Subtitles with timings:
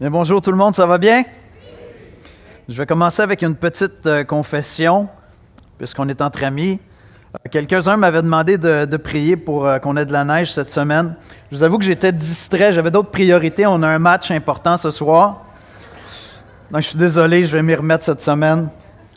[0.00, 1.24] Bien, bonjour tout le monde, ça va bien?
[2.68, 5.08] Je vais commencer avec une petite euh, confession,
[5.76, 6.78] puisqu'on est entre amis.
[7.34, 11.16] Euh, Quelques-uns m'avaient demandé de, prier pour euh, qu'on ait de la neige cette semaine.
[11.50, 13.66] Je vous avoue que j'étais distrait, j'avais d'autres priorités.
[13.66, 15.42] On a un match important ce soir.
[16.70, 18.70] Donc, je suis désolé, je vais m'y remettre cette semaine.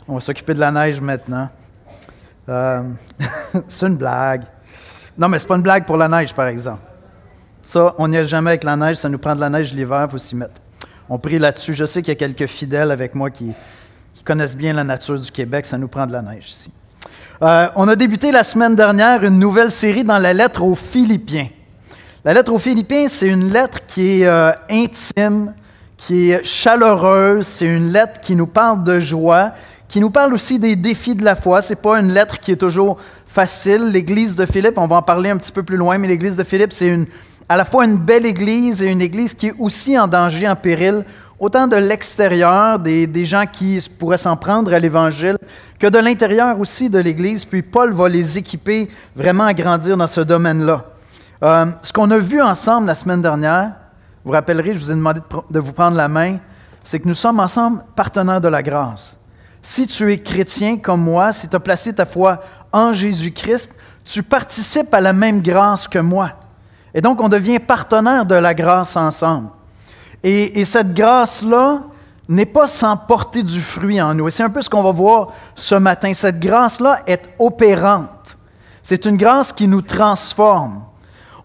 [0.08, 1.48] On va s'occuper de la neige maintenant.
[3.68, 4.42] C'est une blague.
[5.16, 6.82] Non, mais c'est pas une blague pour la neige, par exemple.
[7.62, 10.06] Ça, on n'y est jamais avec la neige, ça nous prend de la neige l'hiver,
[10.08, 10.61] il faut s'y mettre.
[11.14, 11.74] On prie là-dessus.
[11.74, 13.52] Je sais qu'il y a quelques fidèles avec moi qui,
[14.24, 16.70] connaissent bien la nature du Québec, ça nous prend de la neige ici.
[17.42, 21.48] Euh, on a débuté la semaine dernière une nouvelle série dans la lettre aux Philippiens.
[22.24, 25.52] La lettre aux Philippiens, c'est une lettre qui est euh, intime,
[25.98, 29.52] qui est chaleureuse, c'est une lettre qui nous parle de joie,
[29.88, 31.60] qui nous parle aussi des défis de la foi.
[31.60, 33.90] C'est pas une lettre qui est toujours facile.
[33.90, 36.44] L'église de Philippe, on va en parler un petit peu plus loin, mais l'église de
[36.44, 37.06] Philippe, c'est une,
[37.52, 40.56] à la fois une belle église et une église qui est aussi en danger, en
[40.56, 41.04] péril,
[41.38, 45.36] autant de l'extérieur, des, des, gens qui pourraient s'en prendre à l'Évangile,
[45.78, 47.44] que de l'intérieur aussi de l'Église.
[47.44, 50.82] Puis Paul va les équiper vraiment à grandir dans ce domaine-là.
[51.42, 53.72] Euh, ce qu'on a vu ensemble la semaine dernière,
[54.24, 56.38] vous vous rappellerez, je vous ai demandé de, de vous prendre la main,
[56.82, 59.14] c'est que nous sommes ensemble partenaires de la grâce.
[59.60, 63.72] Si tu es chrétien comme moi, si tu as placé ta foi en Jésus-Christ,
[64.06, 66.30] tu participes à la même grâce que moi.
[66.94, 69.50] Et donc, on devient partenaire de la grâce ensemble.
[70.22, 71.82] Et, et cette grâce-là
[72.28, 74.28] n'est pas sans porter du fruit en nous.
[74.28, 76.12] Et c'est un peu ce qu'on va voir ce matin.
[76.14, 78.38] Cette grâce-là est opérante.
[78.82, 80.82] C'est une grâce qui nous transforme.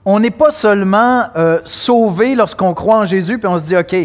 [0.06, 3.96] On n'est pas seulement euh, sauvé lorsqu'on croit en Jésus, puis on se dit, OK,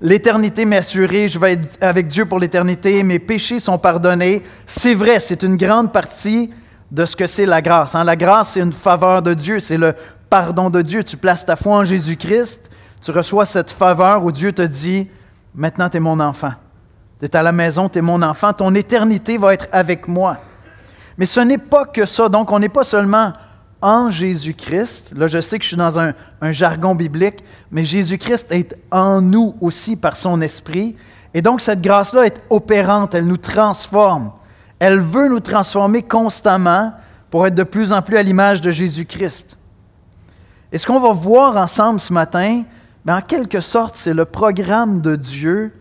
[0.00, 4.42] l'éternité m'est assurée, je vais être avec Dieu pour l'éternité, mes péchés sont pardonnés.
[4.66, 6.50] C'est vrai, c'est une grande partie
[6.90, 7.94] de ce que c'est la grâce.
[7.94, 8.04] Hein?
[8.04, 9.94] La grâce, c'est une faveur de Dieu, c'est le
[10.30, 11.02] pardon de Dieu.
[11.04, 15.08] Tu places ta foi en Jésus-Christ, tu reçois cette faveur où Dieu te dit,
[15.54, 16.52] maintenant tu es mon enfant.
[17.20, 20.38] Tu es à la maison, tu es mon enfant, ton éternité va être avec moi.
[21.16, 22.28] Mais ce n'est pas que ça.
[22.28, 23.32] Donc, on n'est pas seulement
[23.82, 25.14] en Jésus-Christ.
[25.16, 29.20] Là, je sais que je suis dans un, un jargon biblique, mais Jésus-Christ est en
[29.20, 30.96] nous aussi par son esprit.
[31.34, 34.32] Et donc, cette grâce-là est opérante, elle nous transforme.
[34.78, 36.92] Elle veut nous transformer constamment
[37.30, 39.58] pour être de plus en plus à l'image de Jésus-Christ.
[40.70, 42.64] Et ce qu'on va voir ensemble ce matin,
[43.04, 45.72] bien, en quelque sorte, c'est le programme de Dieu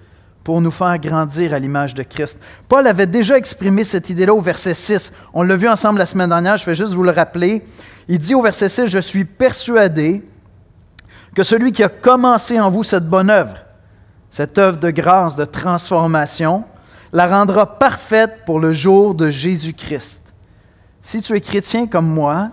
[0.43, 2.39] pour nous faire grandir à l'image de Christ.
[2.69, 5.11] Paul avait déjà exprimé cette idée-là au verset 6.
[5.33, 7.65] On l'a vu ensemble la semaine dernière, je vais juste vous le rappeler.
[8.07, 10.23] Il dit au verset 6, Je suis persuadé
[11.35, 13.57] que celui qui a commencé en vous cette bonne œuvre,
[14.29, 16.63] cette œuvre de grâce, de transformation,
[17.11, 20.33] la rendra parfaite pour le jour de Jésus-Christ.
[21.01, 22.51] Si tu es chrétien comme moi,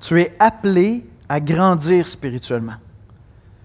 [0.00, 2.76] tu es appelé à grandir spirituellement.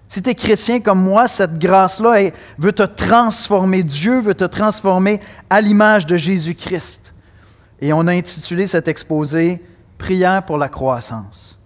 [0.08, 3.82] Si tu es chrétien comme moi, cette grâce-là veut te transformer.
[3.82, 5.20] Dieu veut te transformer
[5.50, 7.12] à l'image de Jésus-Christ.
[7.80, 9.62] Et on a intitulé cet exposé
[9.98, 11.58] Prière pour la croissance.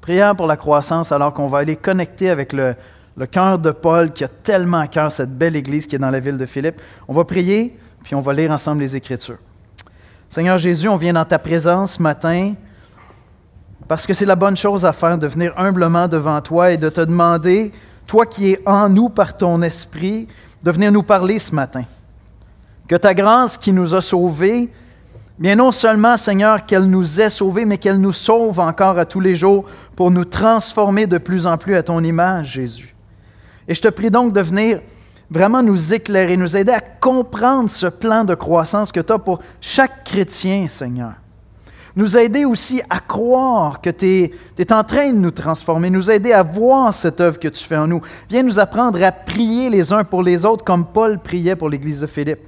[0.00, 2.74] Prière pour la croissance alors qu'on va aller connecter avec le,
[3.16, 6.10] le cœur de Paul qui a tellement à cœur cette belle église qui est dans
[6.10, 6.80] la ville de Philippe.
[7.08, 9.38] On va prier, puis on va lire ensemble les Écritures.
[10.28, 12.54] Seigneur Jésus, on vient dans ta présence ce matin
[13.90, 16.88] parce que c'est la bonne chose à faire de venir humblement devant toi et de
[16.88, 17.72] te demander,
[18.06, 20.28] toi qui es en nous par ton esprit,
[20.62, 21.82] de venir nous parler ce matin.
[22.86, 24.70] Que ta grâce qui nous a sauvés,
[25.40, 29.18] bien non seulement, Seigneur, qu'elle nous ait sauvés, mais qu'elle nous sauve encore à tous
[29.18, 29.64] les jours
[29.96, 32.94] pour nous transformer de plus en plus à ton image, Jésus.
[33.66, 34.78] Et je te prie donc de venir
[35.28, 39.40] vraiment nous éclairer, nous aider à comprendre ce plan de croissance que tu as pour
[39.60, 41.14] chaque chrétien, Seigneur
[41.96, 46.32] nous aider aussi à croire que tu es, en train de nous transformer, nous aider
[46.32, 48.00] à voir cette œuvre que tu fais en nous.
[48.28, 52.00] Viens nous apprendre à prier les uns pour les autres comme Paul priait pour l'Église
[52.00, 52.46] de Philippe.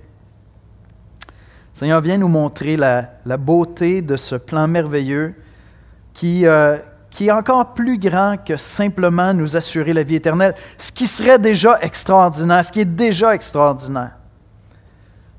[1.73, 3.09] Seigneur, viens nous montrer la,
[3.39, 5.35] beauté de ce plan merveilleux
[6.23, 6.79] euh,
[7.11, 11.39] qui est encore plus grand que simplement nous assurer la vie éternelle, ce qui serait
[11.39, 14.13] déjà extraordinaire, ce qui est déjà extraordinaire.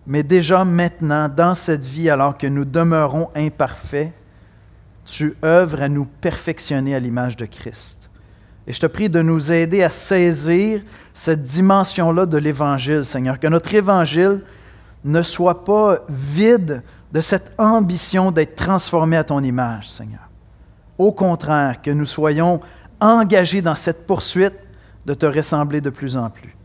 [0.05, 4.11] Mais déjà maintenant, dans cette vie, alors que nous demeurons imparfaits,
[5.05, 8.09] tu œuvres à nous perfectionner à l'image de Christ.
[8.65, 10.81] Et je te prie de nous aider à saisir
[11.13, 14.41] cette dimension-là de l'Évangile, Seigneur, que notre Évangile
[15.03, 20.29] ne soit pas vide de cette ambition d'être transformé à ton image, Seigneur.
[20.97, 22.61] Au contraire, que nous soyons
[23.01, 24.55] engagés dans cette poursuite
[25.05, 26.55] de te ressembler de plus en plus.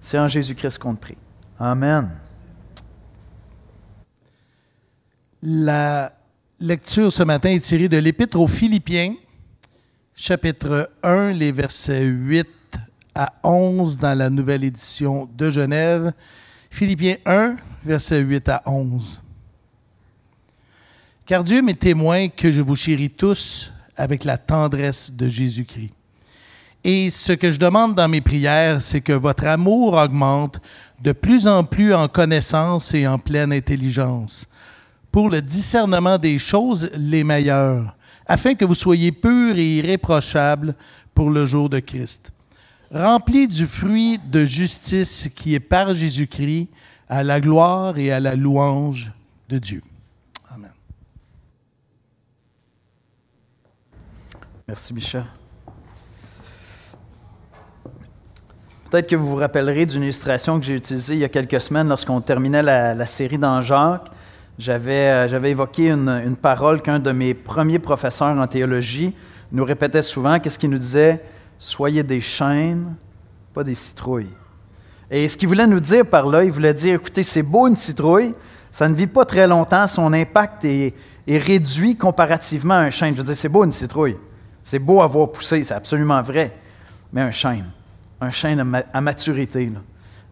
[0.00, 1.18] C'est en Jésus-Christ qu'on te prie.
[1.58, 2.08] Amen.
[5.40, 6.12] La
[6.58, 9.14] lecture ce matin est tirée de l'Épître aux Philippiens,
[10.16, 12.48] chapitre 1, les versets 8
[13.14, 16.12] à 11 dans la nouvelle édition de Genève.
[16.70, 17.54] Philippiens 1,
[17.84, 19.22] versets 8 à 11.
[21.24, 25.92] Car Dieu m'est témoin que je vous chéris tous avec la tendresse de Jésus-Christ.
[26.82, 30.60] Et ce que je demande dans mes prières, c'est que votre amour augmente
[31.00, 34.47] de plus en plus en connaissance et en pleine intelligence,
[35.18, 40.76] pour le discernement des choses les meilleures, afin que vous soyez purs et irréprochables
[41.12, 42.30] pour le jour de Christ,
[42.92, 46.68] remplis du fruit de justice qui est par Jésus-Christ,
[47.08, 49.10] à la gloire et à la louange
[49.48, 49.82] de Dieu.
[50.54, 50.70] Amen.
[54.68, 55.24] Merci, Michel.
[58.88, 61.88] Peut-être que vous vous rappellerez d'une illustration que j'ai utilisée il y a quelques semaines
[61.88, 64.12] lorsqu'on terminait la, série dans Jacques.
[64.58, 69.14] J'avais, euh, évoqué une, une parole qu'un de mes premiers professeurs en théologie
[69.52, 70.38] nous répétait souvent.
[70.40, 71.22] Qu'est-ce qu'il nous disait?
[71.58, 72.96] Soyez des chênes,
[73.54, 74.30] pas des citrouilles.
[75.10, 77.76] Et ce qu'il voulait nous dire par là, il voulait dire, écoutez, c'est beau une
[77.76, 78.34] citrouille,
[78.70, 80.94] ça ne vit pas très longtemps, son impact est,
[81.26, 83.14] est réduit comparativement à un chêne.
[83.14, 84.16] Je veux dire, c'est beau une citrouille,
[84.62, 86.54] c'est beau à voir pousser, c'est absolument vrai,
[87.12, 87.70] mais un chêne,
[88.20, 89.70] un chêne à maturité.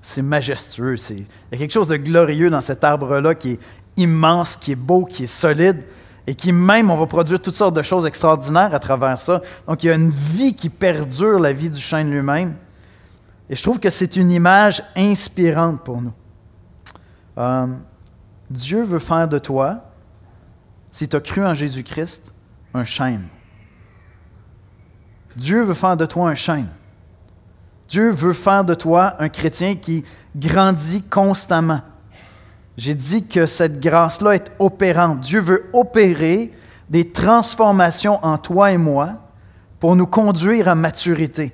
[0.02, 0.96] C'est majestueux.
[1.10, 3.58] Il y a quelque chose de glorieux dans cet arbre-là qui est
[3.96, 5.82] immense, qui est beau, qui est solide
[6.26, 9.42] et qui même, on va produire toutes sortes de choses extraordinaires à travers ça.
[9.66, 12.56] Donc, il y a une vie qui perdure, la vie du chêne lui-même.
[13.48, 16.12] Et je trouve que c'est une image inspirante pour nous.
[17.38, 17.66] Euh,
[18.50, 19.78] Dieu veut faire de toi,
[20.90, 22.32] si tu as cru en Jésus-Christ,
[22.74, 23.28] un chêne.
[25.36, 26.68] Dieu veut faire de toi un chêne.
[27.88, 30.04] Dieu veut faire de toi un chrétien qui
[30.34, 31.82] grandit constamment.
[32.76, 35.20] J'ai dit que cette grâce-là est opérante.
[35.20, 36.52] Dieu veut opérer
[36.90, 39.14] des transformations en toi et moi
[39.80, 41.52] pour nous conduire à maturité.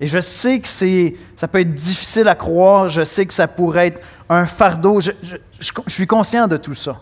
[0.00, 3.88] Et je sais que ça peut être difficile à croire, je sais que ça pourrait
[3.88, 5.12] être un fardeau, je,
[5.58, 7.00] je suis conscient de tout ça.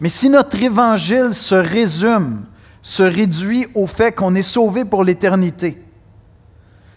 [0.00, 2.46] Mais si notre évangile se résume,
[2.80, 5.78] se réduit au fait qu'on est sauvé pour l'éternité,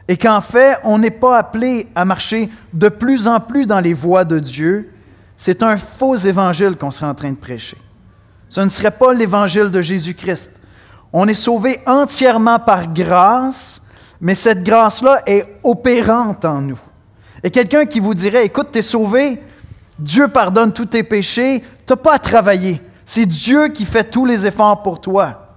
[0.07, 3.93] et qu'en fait, on n'est pas appelé à marcher de plus en plus dans les
[3.93, 4.91] voies de Dieu,
[5.38, 7.77] c'est un faux évangile qu'on serait en train de prêcher.
[8.50, 10.51] Ce ne serait pas l'évangile de Jésus-Christ.
[11.12, 13.81] On est sauvé entièrement par grâce,
[14.21, 16.80] mais cette grâce-là est opérante en nous.
[17.44, 19.41] Et quelqu'un qui vous dirait, écoute, tu es sauvé,
[20.00, 22.81] Dieu pardonne tous tes péchés, tu n'as pas à travailler.
[23.06, 25.47] C'est Dieu qui fait tous les efforts pour toi.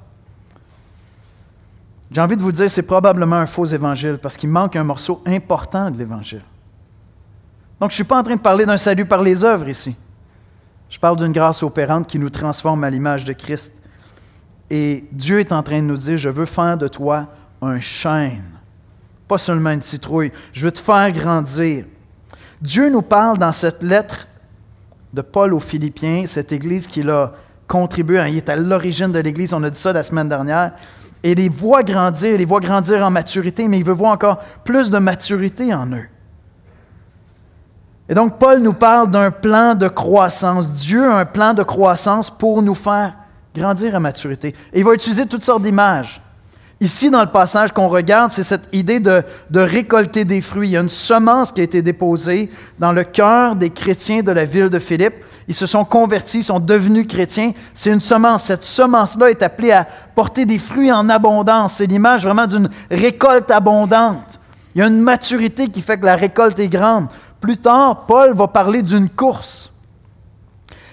[2.10, 5.22] J'ai envie de vous dire, c'est probablement un faux évangile parce qu'il manque un morceau
[5.26, 6.42] important de l'évangile.
[7.80, 9.94] Donc, je ne suis pas en train de parler d'un salut par les œuvres ici.
[10.88, 13.74] Je parle d'une grâce opérante qui nous transforme à l'image de Christ.
[14.70, 17.26] Et Dieu est en train de nous dire, je veux faire de toi
[17.60, 18.44] un chêne,
[19.28, 20.32] pas seulement une citrouille.
[20.52, 21.84] Je veux te faire grandir.
[22.60, 24.28] Dieu nous parle dans cette lettre
[25.12, 27.32] de Paul aux Philippiens, cette église qu'il a
[27.68, 30.72] contribué, il est à l'origine de l'église, on a dit ça la semaine dernière,
[31.22, 34.90] et les voit grandir, les voit grandir en maturité, mais il veut voir encore plus
[34.90, 36.06] de maturité en eux.
[38.08, 40.70] Et donc, Paul nous parle d'un plan de croissance.
[40.70, 43.14] Dieu a un plan de croissance pour nous faire
[43.54, 44.54] grandir à maturité.
[44.72, 46.20] Et il va utiliser toutes sortes d'images.
[46.80, 50.68] Ici, dans le passage qu'on regarde, c'est cette idée de, de, récolter des fruits.
[50.68, 54.30] Il y a une semence qui a été déposée dans le cœur des chrétiens de
[54.30, 55.14] la ville de Philippe.
[55.48, 57.52] Ils se sont convertis, ils sont devenus chrétiens.
[57.72, 58.44] C'est une semence.
[58.44, 61.74] Cette semence-là est appelée à porter des fruits en abondance.
[61.74, 64.38] C'est l'image vraiment d'une récolte abondante.
[64.74, 67.06] Il y a une maturité qui fait que la récolte est grande.
[67.46, 69.70] Plus tard, Paul va parler d'une course.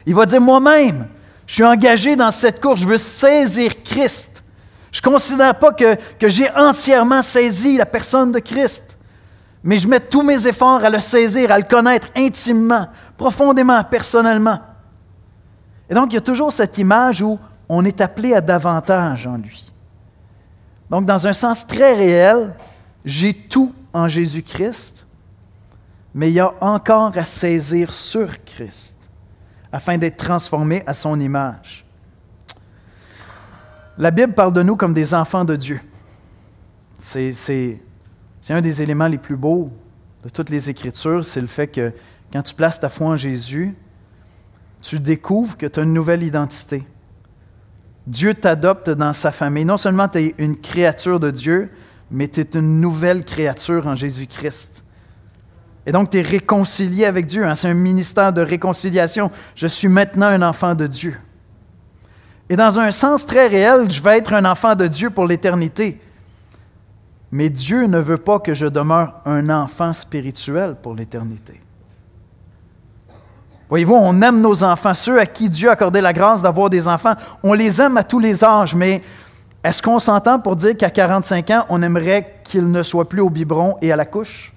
[0.06, 1.08] Il va dire, moi-même,
[1.48, 4.44] je suis engagé dans cette course, je veux saisir Christ.
[4.92, 9.00] Je ne considère pas que, j'ai entièrement saisi la personne de Christ,
[9.64, 12.86] mais je mets tous mes efforts à le saisir, à le connaître intimement,
[13.18, 14.60] profondément, personnellement.
[15.90, 19.38] Et donc, il y a toujours cette image où on est appelé à davantage en
[19.38, 19.72] lui.
[20.92, 22.54] Donc, dans un sens très réel,
[23.04, 25.08] j'ai tout en Jésus-Christ,
[26.14, 29.10] mais il y a encore à saisir sur Christ
[29.72, 31.86] afin d'être transformé à son image.
[33.98, 35.80] La Bible parle de nous comme des enfants de Dieu.
[36.98, 37.34] C'est
[38.50, 39.72] un des éléments les plus beaux
[40.24, 41.92] de toutes les Écritures, c'est le fait que
[42.32, 43.76] quand tu places ta foi en Jésus,
[44.82, 46.84] tu découvres que tu as une nouvelle identité.
[48.08, 49.66] Dieu t'adopte dans sa famille.
[49.66, 51.70] Non seulement tu es une créature de Dieu,
[52.12, 54.84] mais tu es une nouvelle créature en Jésus-Christ.
[55.86, 57.46] Et donc, tu es réconcilié avec Dieu.
[57.46, 57.56] Hein.
[57.56, 59.32] C'est un ministère de réconciliation.
[59.56, 61.18] Je suis maintenant un enfant de Dieu.
[62.50, 66.00] Et dans un sens très réel, je vais être un enfant de Dieu pour l'éternité.
[67.32, 71.60] Mais Dieu ne veut pas que je demeure un enfant spirituel pour l'éternité.
[73.70, 76.88] Voyez-vous, on aime nos enfants, ceux à qui Dieu a accordé la grâce d'avoir des
[76.88, 77.16] enfants.
[77.42, 79.02] On les aime à tous les âges, mais
[79.64, 83.32] est-ce qu'on s'entend pour dire qu'à 45 ans, on aimerait qu'ils ne soient plus au
[83.32, 84.53] biberon et à la couche?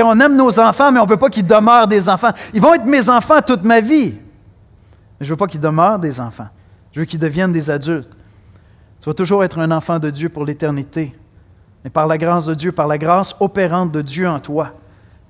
[0.00, 2.30] On aime nos enfants, mais on ne veut pas qu'ils demeurent des enfants.
[2.54, 4.14] Ils vont être mes enfants toute ma vie.
[5.18, 6.48] Mais je ne veux pas qu'ils demeurent des enfants.
[6.92, 8.10] Je veux qu'ils deviennent des adultes.
[9.00, 11.14] Tu vas toujours être un enfant de Dieu pour l'éternité.
[11.84, 14.72] Mais par la grâce de Dieu, par la grâce opérante de Dieu en toi,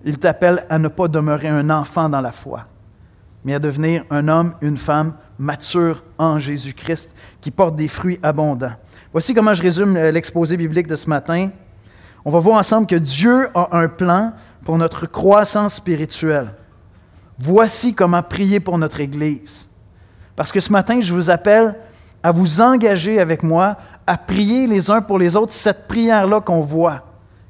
[0.05, 2.67] il t'appelle à ne pas demeurer un enfant dans la foi,
[3.45, 8.75] mais à devenir un homme, une femme mature en Jésus-Christ, qui porte des fruits abondants.
[9.13, 11.51] Voici comment je résume l'exposé biblique de ce matin.
[12.25, 14.33] On va voir ensemble que Dieu a un plan
[14.65, 16.55] pour notre croissance spirituelle.
[17.39, 19.69] Voici comment prier pour notre Église.
[20.37, 21.77] Parce que ce matin, je vous appelle
[22.23, 23.77] à vous engager avec moi
[24.07, 27.03] à prier les uns pour les autres cette prière-là qu'on voit,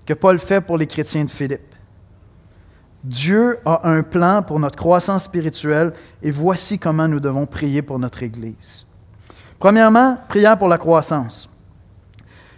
[0.06, 1.60] que Paul fait pour les chrétiens de Philippe.
[3.04, 5.92] Dieu a un plan pour notre croissance spirituelle
[6.22, 8.86] et voici comment nous devons prier pour notre Église.
[9.58, 11.48] Premièrement, prière pour la croissance.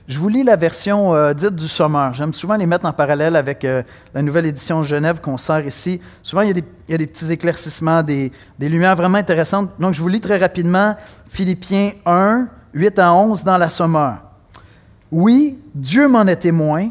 [0.07, 2.13] Je vous lis la version euh, dite du sommeur.
[2.13, 3.83] J'aime souvent les mettre en parallèle avec euh,
[4.13, 5.99] la nouvelle édition Genève qu'on sert ici.
[6.23, 6.51] Souvent, il y
[6.95, 8.31] a des, petits éclaircissements, des,
[8.61, 9.71] lumières vraiment intéressantes.
[9.79, 10.95] Donc, je vous lis très rapidement
[11.31, 14.17] Philippiens 1, 8 à 11 dans la sommeur.
[15.11, 16.91] Oui, Dieu m'en est témoin.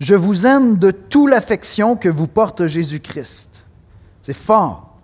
[0.00, 3.64] Je vous aime de toute l'affection que vous porte Jésus-Christ.
[4.22, 4.98] C'est fort.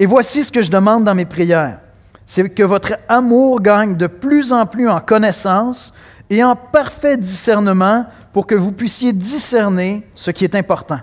[0.00, 1.78] Et voici ce que je demande dans mes prières.
[2.26, 5.92] C'est que votre amour gagne de plus en plus en connaissance
[6.30, 11.00] et en parfait discernement pour que vous puissiez discerner ce qui est important.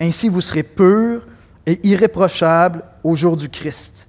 [0.00, 1.26] Ainsi, vous serez purs
[1.66, 4.08] et irréprochables au jour du Christ,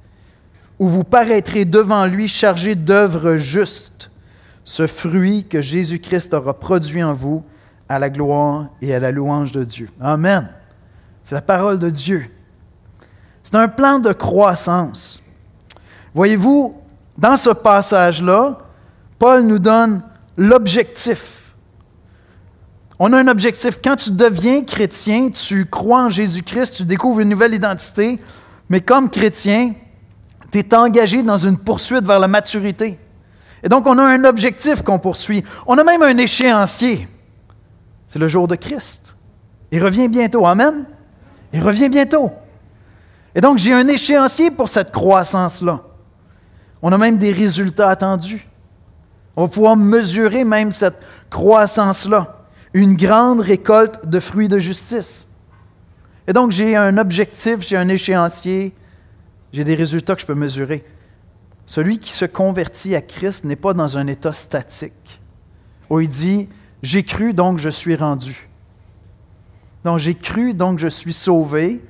[0.79, 4.09] où vous paraîtrez devant lui chargé d'œuvres justes,
[4.63, 7.43] ce fruit que Jésus-Christ aura produit en vous
[7.89, 9.89] à la gloire et à la louange de Dieu.
[9.99, 10.49] Amen.
[11.23, 12.29] C'est la parole de Dieu.
[13.43, 15.21] C'est un plan de croissance.
[16.15, 16.75] Voyez-vous,
[17.17, 18.57] dans ce passage-là,
[19.23, 20.01] Paul nous donne
[20.35, 21.55] l'objectif.
[22.99, 23.79] On a un objectif.
[23.81, 28.19] Quand tu deviens chrétien, tu crois en Jésus-Christ, tu découvres une nouvelle identité,
[28.67, 29.75] mais comme chrétien,
[30.51, 32.99] tu es engagé dans une poursuite vers la maturité.
[33.63, 35.45] Et donc, on a un objectif qu'on poursuit.
[35.67, 37.07] On a même un échéancier.
[38.09, 39.15] C'est le jour de Christ.
[39.71, 40.45] Il revient bientôt.
[40.45, 40.83] Amen.
[41.53, 42.29] Il revient bientôt.
[43.33, 45.81] Et donc, j'ai un échéancier pour cette croissance-là.
[46.81, 48.49] On a même des résultats attendus.
[49.35, 50.97] On va pouvoir mesurer même cette
[51.29, 55.27] croissance-là, une grande récolte de fruits de justice.
[56.27, 58.73] Et donc, j'ai un objectif, j'ai un échéancier,
[59.51, 60.85] j'ai des résultats que je peux mesurer.
[61.65, 65.21] Celui qui se convertit à Christ n'est pas dans un état statique,
[65.89, 66.49] où il dit,
[66.81, 68.49] j'ai cru, donc je suis rendu.
[69.83, 71.83] Donc, j'ai cru, donc je suis sauvé.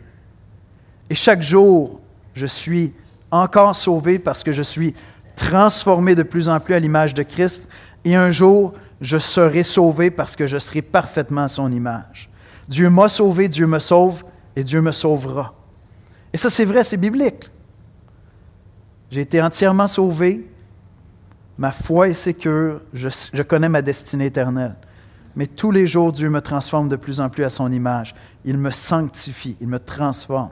[1.09, 1.99] Et chaque jour,
[2.33, 2.93] je suis
[3.29, 4.95] encore sauvé parce que je suis
[5.35, 7.67] transformé de plus en plus à l'image de Christ,
[8.05, 12.29] et un jour, je serai sauvé parce que je serai parfaitement à son image.
[12.67, 14.23] Dieu m'a sauvé, Dieu me sauve,
[14.55, 15.53] et Dieu me sauvera.
[16.31, 17.49] Et ça, c'est vrai, c'est biblique.
[19.09, 20.49] J'ai été entièrement sauvé,
[21.57, 24.75] ma foi est sécure, je, je connais ma destinée éternelle.
[25.35, 28.13] Mais tous les jours, Dieu me transforme de plus en plus à son image.
[28.45, 30.51] Il me sanctifie, il me transforme.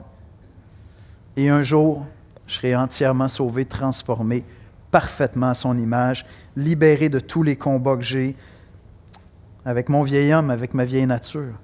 [1.36, 2.06] Et un jour,
[2.46, 4.44] je serai entièrement sauvé, transformé,
[4.92, 8.36] parfaitement à son image, libéré de tous les combats que j'ai
[9.64, 11.54] avec mon vieil homme, avec ma vieille nature.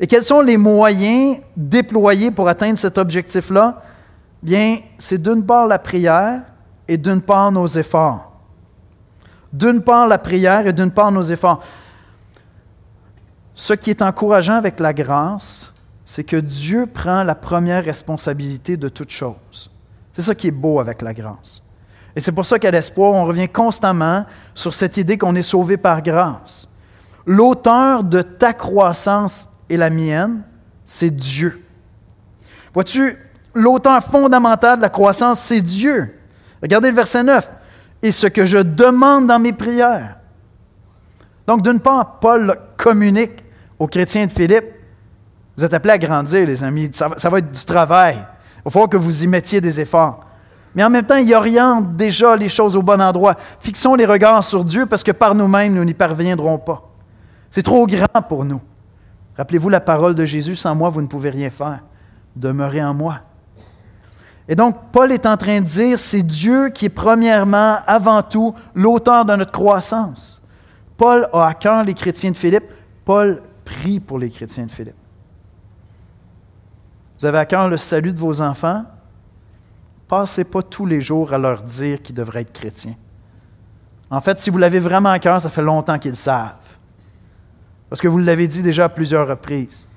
[0.00, 3.82] Et quels sont les moyens déployés pour atteindre cet objectif-là?
[4.42, 6.42] Bien, c'est d'une part la prière
[6.88, 8.32] et d'une part nos efforts.
[9.52, 11.62] D'une part la prière et d'une part nos efforts.
[13.54, 15.72] Ce qui est encourageant avec la grâce,
[16.04, 19.70] c'est que Dieu prend la première responsabilité de toute chose.
[20.12, 21.62] C'est ça qui est beau avec la grâce.
[22.16, 25.76] Et c'est pour ça qu'à l'espoir, on revient constamment sur cette idée qu'on est sauvé
[25.76, 26.66] par grâce.
[27.26, 30.42] L'auteur de ta croissance et la mienne,
[30.86, 31.62] c'est Dieu.
[32.72, 33.18] Vois-tu,
[33.54, 36.18] l'auteur fondamental de la croissance, c'est Dieu.
[36.62, 37.50] Regardez le verset 9.
[38.02, 40.16] Et ce que je demande dans mes prières.
[41.46, 43.42] Donc, d'une part, Paul communique
[43.78, 44.64] aux chrétiens de Philippe.
[45.56, 46.90] Vous êtes appelés à grandir, les amis.
[46.92, 48.16] Ça, va être du travail.
[48.16, 50.25] Il va falloir que vous y mettiez des efforts
[50.76, 53.34] mais en même temps, il oriente déjà les choses au bon endroit.
[53.60, 56.82] Fixons les regards sur Dieu parce que par nous-mêmes, nous n'y parviendrons pas.
[57.50, 58.60] C'est trop grand pour nous.
[59.38, 61.80] Rappelez-vous la parole de Jésus, sans moi, vous ne pouvez rien faire.
[62.36, 63.20] Demeurez en moi.
[64.46, 68.54] Et donc, Paul est en train de dire, c'est Dieu qui est premièrement, avant tout,
[68.74, 70.42] l'auteur de notre croissance.
[70.98, 72.66] Paul a à cœur les chrétiens de Philippe.
[73.06, 74.94] Paul prie pour les chrétiens de Philippe.
[77.18, 78.84] Vous avez à cœur le salut de vos enfants?
[80.08, 82.94] Passez pas tous les jours à leur dire qu'ils devraient être chrétiens.
[84.08, 86.54] En fait, si vous l'avez vraiment à cœur, ça fait longtemps qu'ils savent.
[87.88, 89.88] Parce que vous l'avez dit déjà à plusieurs reprises.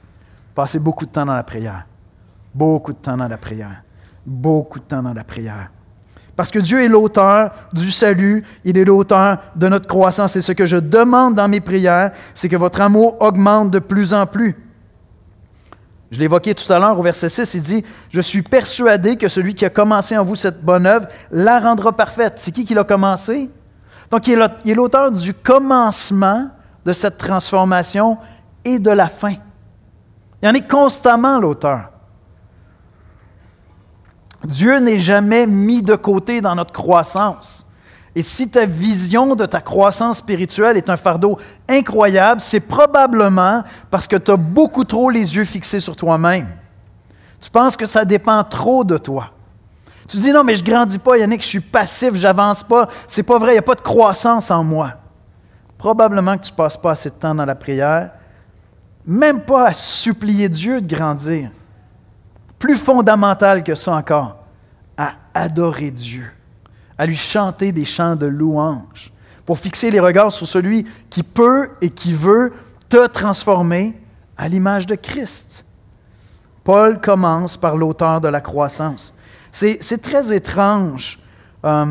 [0.55, 1.85] Passez beaucoup de temps dans la prière.
[2.53, 3.83] Beaucoup de temps dans la prière.
[4.25, 5.69] Beaucoup de temps dans la prière.
[6.35, 10.35] Parce que Dieu est l'auteur du salut, il est l'auteur de notre croissance.
[10.35, 14.13] Et ce que je demande dans mes prières, c'est que votre amour augmente de plus
[14.13, 14.55] en plus.
[16.11, 19.53] Je l'évoquais tout à l'heure au verset 6, il dit, Je suis persuadé que celui
[19.53, 22.35] qui a commencé en vous cette bonne œuvre la rendra parfaite.
[22.37, 23.49] C'est qui qui l'a commencé?
[24.09, 26.49] Donc, il est l'auteur du commencement
[26.83, 28.17] de cette transformation
[28.65, 29.35] et de la fin.
[30.41, 31.89] Il en est constamment l'auteur.
[34.43, 37.65] Dieu n'est jamais mis de côté dans notre croissance.
[38.15, 41.37] Et si ta vision de ta croissance spirituelle est un fardeau
[41.67, 46.47] incroyable, c'est probablement parce que tu as beaucoup trop les yeux fixés sur toi-même.
[47.39, 49.31] Tu penses que ça dépend trop de toi.
[50.07, 52.89] Tu dis non, mais je grandis pas, Yannick, je suis passif, j'avance pas.
[53.07, 54.93] C'est pas vrai, il n'y a pas de croissance en moi.
[55.77, 58.11] Probablement que tu passes pas assez de temps dans la prière,
[59.05, 61.51] même pas à supplier Dieu de grandir.
[62.57, 64.43] Plus fondamental que ça encore,
[64.97, 66.29] à adorer Dieu,
[66.99, 69.13] à lui chanter des chants de louange,
[69.45, 72.51] pour fixer les regards sur celui qui peut et qui veut
[72.89, 73.99] te transformer
[74.37, 75.65] à l'image de Christ.
[76.65, 79.13] Paul commence par l'auteur de la croissance.
[79.51, 81.19] C'est très étrange,
[81.65, 81.85] euh,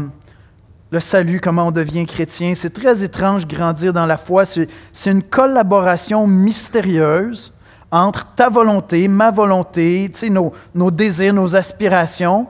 [0.91, 2.55] le salut, comment on devient chrétien.
[2.55, 4.45] C'est très étrange grandir dans la foi.
[4.45, 7.53] C'est une collaboration mystérieuse
[7.91, 12.47] entre ta volonté, ma volonté, nos, nos désirs, nos aspirations,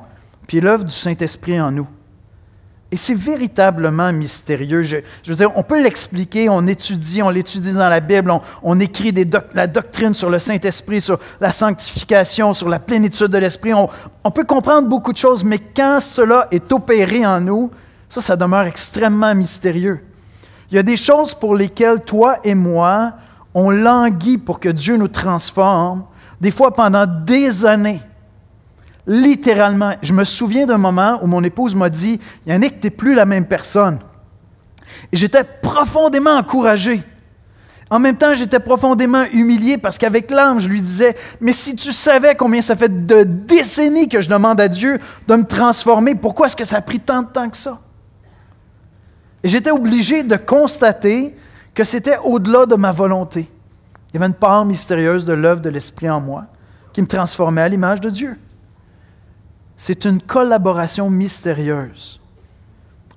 [0.48, 1.86] puis l'œuvre du Saint-Esprit en nous.
[2.90, 4.82] Et c'est véritablement mystérieux.
[4.82, 9.12] Je, veux dire, on peut l'expliquer, on étudie, on l'étudie dans la Bible, on, écrit
[9.52, 13.74] la doctrine sur le Saint-Esprit, sur la sanctification, sur la plénitude de l'Esprit.
[13.74, 13.90] On,
[14.24, 17.70] on, peut comprendre beaucoup de choses, mais quand cela est opéré en nous,
[18.08, 20.02] ça, ça demeure extrêmement mystérieux.
[20.70, 23.12] Il y a des choses pour lesquelles toi et moi,
[23.52, 26.04] on languit pour que Dieu nous transforme,
[26.40, 28.00] des fois pendant des années.
[29.08, 33.14] Littéralement, je me souviens d'un moment où mon épouse m'a dit Yannick, tu n'es plus
[33.14, 33.98] la même personne.
[35.10, 37.02] Et j'étais profondément encouragé.
[37.88, 41.90] En même temps, j'étais profondément humilié parce qu'avec l'âme, je lui disais Mais si tu
[41.90, 46.48] savais combien ça fait de décennies que je demande à Dieu de me transformer, pourquoi
[46.48, 47.78] est-ce que ça a pris tant de temps que ça?
[49.42, 51.34] Et j'étais obligé de constater
[51.74, 53.48] que c'était au-delà de ma volonté.
[54.10, 56.44] Il y avait une part mystérieuse de l'œuvre de l'Esprit en moi
[56.92, 58.36] qui me transformait à l'image de Dieu.
[59.78, 62.20] C'est une collaboration mystérieuse.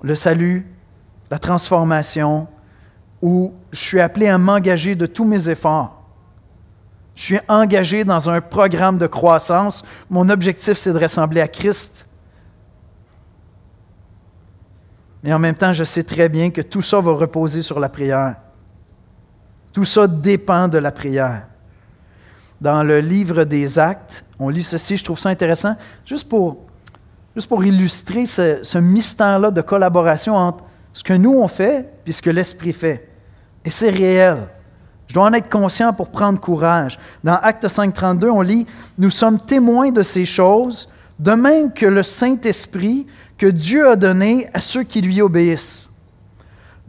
[0.03, 0.65] Le salut,
[1.31, 2.47] la transformation,
[3.19, 6.03] où je suis appelé à m'engager de tous mes efforts.
[7.15, 9.83] Je suis engagé dans un programme de croissance.
[10.09, 12.07] Mon objectif, c'est de ressembler à Christ.
[15.23, 17.89] Mais en même temps, je sais très bien que tout ça va reposer sur la
[17.89, 18.35] prière.
[19.73, 21.47] Tout ça dépend de la prière.
[22.59, 25.75] Dans le livre des actes, on lit ceci, je trouve ça intéressant,
[26.05, 26.57] juste pour,
[27.35, 32.21] juste pour illustrer ce, mystère-là de collaboration entre ce que nous on fait et ce
[32.21, 33.09] que l'Esprit fait.
[33.63, 34.37] Et c'est réel.
[35.07, 36.97] Je dois en être conscient pour prendre courage.
[37.23, 38.65] Dans Acte 5.32, on lit,
[38.97, 44.47] Nous sommes témoins de ces choses, de même que le Saint-Esprit que Dieu a donné
[44.53, 45.91] à ceux qui lui obéissent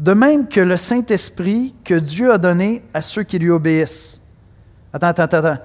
[0.02, 4.20] de même que le Saint-Esprit que Dieu a donné à ceux qui lui obéissent.
[4.92, 5.58] Attends, attends, attends.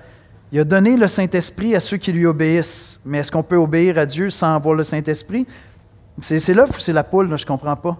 [0.52, 3.02] Il a donné le Saint-Esprit à ceux qui lui obéissent.
[3.06, 5.46] Mais est-ce qu'on peut obéir à Dieu sans avoir le Saint-Esprit?
[6.22, 7.28] C'est l'œuf ou c'est la poule?
[7.28, 7.98] je ne comprends pas.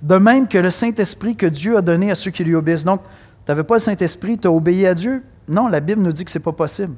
[0.00, 2.84] De même que le Saint-Esprit que Dieu a donné à ceux qui lui obéissent.
[2.84, 5.22] Donc, tu n'avais pas le Saint-Esprit, tu as obéi à Dieu?
[5.48, 6.94] Non, la Bible nous dit que ce n'est pas possible.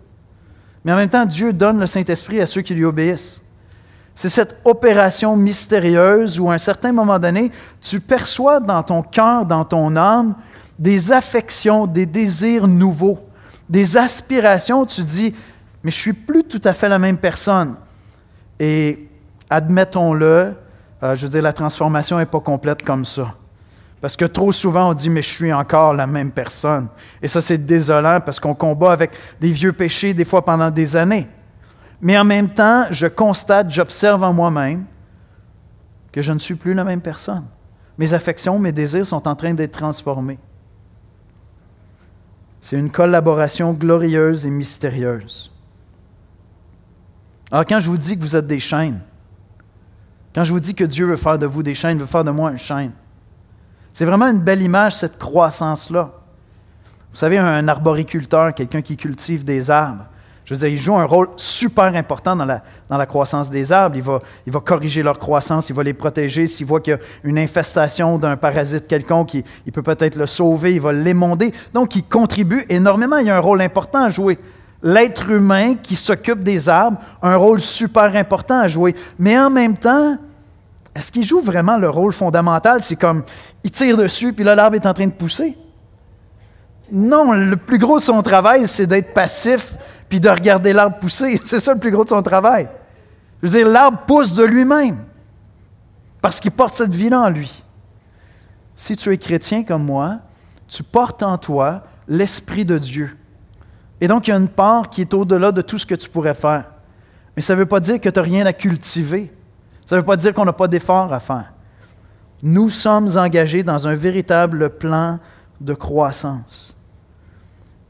[0.84, 3.42] Mais en même temps, Dieu donne le Saint-Esprit à ceux qui lui obéissent.
[4.14, 9.46] C'est cette opération mystérieuse où à un certain moment donné, tu perçois dans ton cœur,
[9.46, 10.34] dans ton âme,
[10.78, 13.18] des affections, des désirs nouveaux,
[13.70, 14.84] des aspirations.
[14.84, 15.34] Tu dis,
[15.82, 17.76] mais je suis plus tout à fait la même personne.
[18.58, 19.08] Et
[19.48, 20.54] admettons-le,
[21.02, 23.34] euh, je veux dire, la transformation n'est pas complète comme ça.
[24.00, 26.88] Parce que trop souvent, on dit, mais je suis encore la même personne.
[27.22, 30.96] Et ça, c'est désolant parce qu'on combat avec des vieux péchés, des fois pendant des
[30.96, 31.28] années.
[32.00, 34.84] Mais en même temps, je constate, j'observe en moi-même
[36.12, 37.44] que je ne suis plus la même personne.
[37.98, 40.38] Mes affections, mes désirs sont en train d'être transformés.
[42.60, 45.50] C'est une collaboration glorieuse et mystérieuse.
[47.50, 49.00] Alors quand je vous dis que vous êtes des chaînes,
[50.34, 52.30] quand je vous dis que Dieu veut faire de vous des chaînes, veut faire de
[52.30, 52.92] moi une chaîne,
[53.92, 56.12] C'est vraiment une belle image, cette croissance-là.
[57.10, 60.06] Vous savez, un arboriculteur, quelqu'un qui cultive des arbres,
[60.44, 63.70] je veux dire, il joue un rôle super important dans la, dans la croissance des
[63.70, 63.96] arbres.
[63.96, 66.46] Il va, il va corriger leur croissance, il va les protéger.
[66.46, 70.26] S'il voit qu'il y a une infestation d'un parasite quelconque, il, il peut peut-être le
[70.26, 71.52] sauver, il va l'émonder.
[71.72, 73.18] Donc, il contribue énormément.
[73.18, 74.38] Il a un rôle important à jouer.
[74.82, 78.96] L'être humain qui s'occupe des arbres a un rôle super important à jouer.
[79.18, 80.16] Mais en même temps,
[80.94, 82.82] est-ce qu'il joue vraiment le rôle fondamental?
[82.82, 83.22] C'est comme,
[83.62, 85.56] il tire dessus, puis là, l'arbre est en train de pousser.
[86.90, 89.74] Non, le plus gros de son travail, c'est d'être passif,
[90.10, 91.40] puis de regarder l'arbre pousser.
[91.44, 92.68] C'est ça le plus gros de son travail.
[93.40, 94.98] Je veux dire, l'arbre pousse de lui-même,
[96.20, 97.64] parce qu'il porte cette vie-là en lui.
[98.76, 100.18] Si tu es chrétien comme moi,
[100.68, 103.16] tu portes en toi l'Esprit de Dieu.
[104.00, 106.08] Et donc, il y a une part qui est au-delà de tout ce que tu
[106.08, 106.64] pourrais faire.
[107.36, 109.32] Mais ça ne veut pas dire que tu n'as rien à cultiver.
[109.86, 111.52] Ça ne veut pas dire qu'on n'a pas d'efforts à faire.
[112.42, 115.18] Nous sommes engagés dans un véritable plan
[115.60, 116.74] de croissance.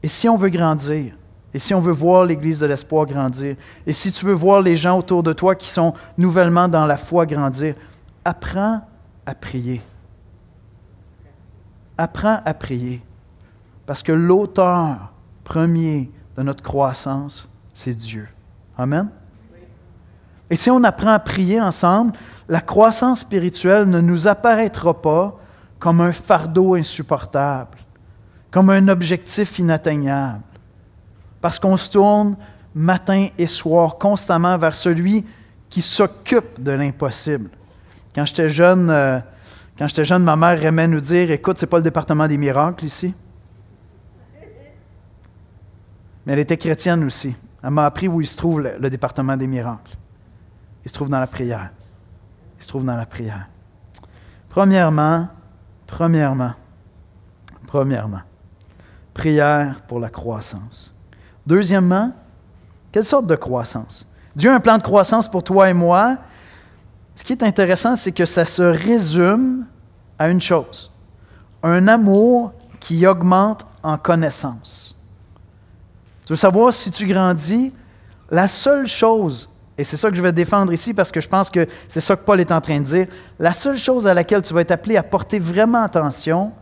[0.03, 1.13] Et si on veut grandir,
[1.53, 4.75] et si on veut voir l'Église de l'espoir grandir, et si tu veux voir les
[4.75, 7.75] gens autour de toi qui sont nouvellement dans la foi grandir,
[8.23, 8.81] apprends
[9.25, 9.81] à prier.
[11.97, 13.01] Apprends à prier.
[13.85, 15.11] Parce que l'auteur
[15.43, 18.27] premier de notre croissance, c'est Dieu.
[18.77, 19.09] Amen?
[20.49, 22.13] Et si on apprend à prier ensemble,
[22.47, 25.37] la croissance spirituelle ne nous apparaîtra pas
[25.79, 27.77] comme un fardeau insupportable,
[28.51, 30.43] comme un objectif inatteignable,
[31.41, 32.37] parce qu'on se tourne
[32.73, 35.25] matin et soir constamment vers celui
[35.69, 37.49] qui s'occupe de l'impossible.
[38.13, 39.19] Quand j'étais jeune, euh,
[39.77, 42.85] quand j'étais jeune, ma mère aimait nous dire "Écoute, c'est pas le département des miracles
[42.85, 43.13] ici."
[46.25, 47.35] Mais elle était chrétienne aussi.
[47.63, 49.95] Elle m'a appris où il se trouve le, le département des miracles.
[50.85, 51.71] Il se trouve dans la prière.
[52.57, 53.47] Il se trouve dans la prière.
[54.49, 55.29] Premièrement,
[55.87, 56.53] premièrement,
[57.67, 58.21] premièrement,
[59.13, 60.93] prière pour la croissance.
[61.51, 62.13] Deuxièmement,
[62.93, 64.07] quelle sorte de croissance?
[64.37, 66.15] Dieu a un plan de croissance pour toi et moi.
[67.13, 69.65] Ce qui est intéressant, c'est que ça se résume
[70.17, 70.89] à une chose,
[71.61, 74.95] un amour qui augmente en connaissance.
[76.25, 77.73] Tu veux savoir si tu grandis?
[78.29, 81.49] La seule chose, et c'est ça que je vais défendre ici parce que je pense
[81.49, 83.07] que c'est ça que Paul est en train de dire,
[83.39, 86.53] la seule chose à laquelle tu vas être appelé à porter vraiment attention,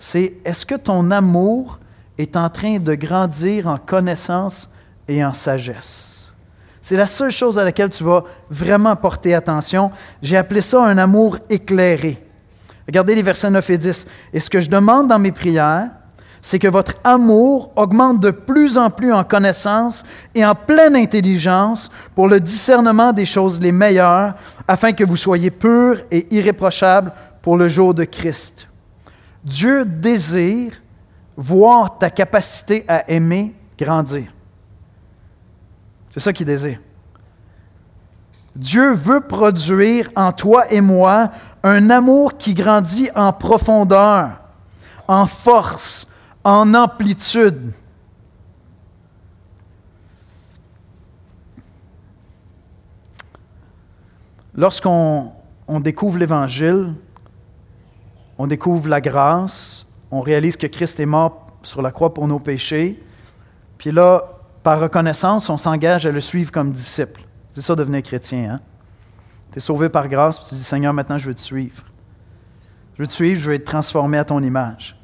[0.00, 1.78] c'est est-ce que ton amour
[2.18, 4.68] est en train de grandir en connaissance
[5.08, 6.32] et en sagesse.
[6.80, 9.92] C'est la seule chose à laquelle tu vas vraiment porter attention.
[10.20, 12.20] J'ai appelé ça un amour éclairé.
[12.88, 14.06] Regardez les versets 9 et 10.
[14.32, 15.90] Et ce que je demande dans mes prières,
[16.42, 20.02] c'est que votre amour augmente de plus en plus en connaissance
[20.34, 24.34] et en pleine intelligence pour le discernement des choses les meilleures,
[24.66, 28.66] afin que vous soyez purs et irréprochables pour le jour de Christ.
[29.44, 30.81] Dieu désire
[31.36, 34.32] voir ta capacité à aimer grandir.
[36.10, 36.78] C'est ça qu'il désire.
[38.54, 41.30] Dieu veut produire en toi et moi
[41.62, 44.40] un amour qui grandit en profondeur,
[45.08, 46.06] en force,
[46.44, 47.72] en amplitude.
[54.54, 55.32] Lorsqu'on
[55.80, 56.94] découvre l'Évangile,
[58.36, 62.38] on découvre la grâce, on réalise que Christ est mort sur la croix pour nos
[62.38, 63.02] péchés,
[63.78, 64.22] puis là,
[64.62, 67.22] par reconnaissance, on s'engage à le suivre comme disciple.
[67.54, 68.52] C'est ça devenir chrétien.
[68.52, 68.60] Hein?
[69.50, 71.82] Tu es sauvé par grâce, puis tu dis Seigneur, maintenant je veux te suivre.
[72.94, 74.96] Je veux te suivre, je veux être transformé à ton image.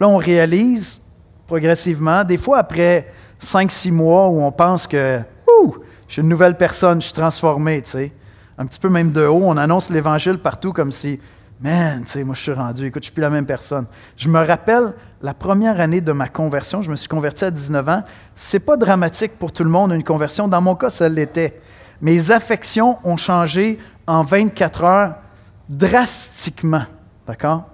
[0.00, 1.00] Là, on réalise
[1.46, 5.20] progressivement, des fois après 5-6 mois où on pense que
[5.60, 5.76] Ouh,
[6.08, 8.12] je suis une nouvelle personne, je suis transformé, tu sais.
[8.58, 11.20] Un petit peu même de haut, on annonce l'Évangile partout comme si,
[11.60, 13.86] man, tu sais, moi je suis rendu, écoute, je ne suis plus la même personne.
[14.16, 17.88] Je me rappelle la première année de ma conversion, je me suis converti à 19
[17.88, 18.02] ans.
[18.34, 20.48] C'est pas dramatique pour tout le monde une conversion.
[20.48, 21.60] Dans mon cas, ça l'était.
[22.00, 25.14] Mes affections ont changé en 24 heures
[25.68, 26.84] drastiquement.
[27.26, 27.64] D'accord?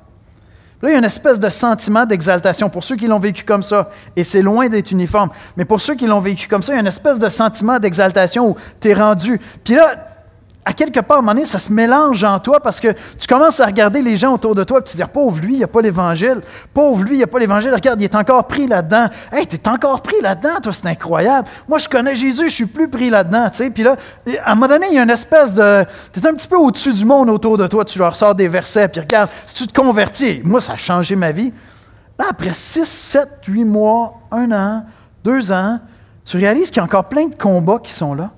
[0.81, 3.63] Là, il y a une espèce de sentiment d'exaltation pour ceux qui l'ont vécu comme
[3.63, 5.31] ça, et c'est loin d'être uniforme.
[5.57, 7.79] Mais pour ceux qui l'ont vécu comme ça, il y a une espèce de sentiment
[7.79, 9.41] d'exaltation où tu es rendu.
[9.63, 10.12] Puis là,
[10.65, 13.27] à quelque part, à un moment donné, ça se mélange en toi parce que tu
[13.27, 15.59] commences à regarder les gens autour de toi et tu te dis Pauvre lui, il
[15.59, 16.41] n'y a pas l'évangile.
[16.73, 17.75] Pauvre lui, il n'y a pas l'évangile.
[17.75, 19.07] Regarde, il est encore pris là-dedans.
[19.33, 21.49] Hey, tu es encore pris là-dedans, toi, c'est incroyable.
[21.69, 23.49] Moi, je connais Jésus, je suis plus pris là-dedans.
[23.75, 23.97] Puis là,
[24.45, 25.85] à un moment donné, il y a une espèce de.
[26.13, 27.85] Tu es un petit peu au-dessus du monde autour de toi.
[27.85, 28.87] Tu leur sors des versets.
[28.87, 31.53] Puis regarde, si tu te convertis, moi, ça a changé ma vie.
[32.21, 34.87] Là, après 6, 7, 8 mois, un an,
[35.25, 35.81] deux ans,
[36.25, 38.31] tu réalises qu'il y a encore plein de combats qui sont là.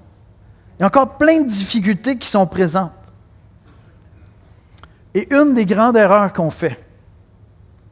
[0.79, 2.93] Il y a encore plein de difficultés qui sont présentes.
[5.15, 6.85] Et une des grandes erreurs qu'on fait,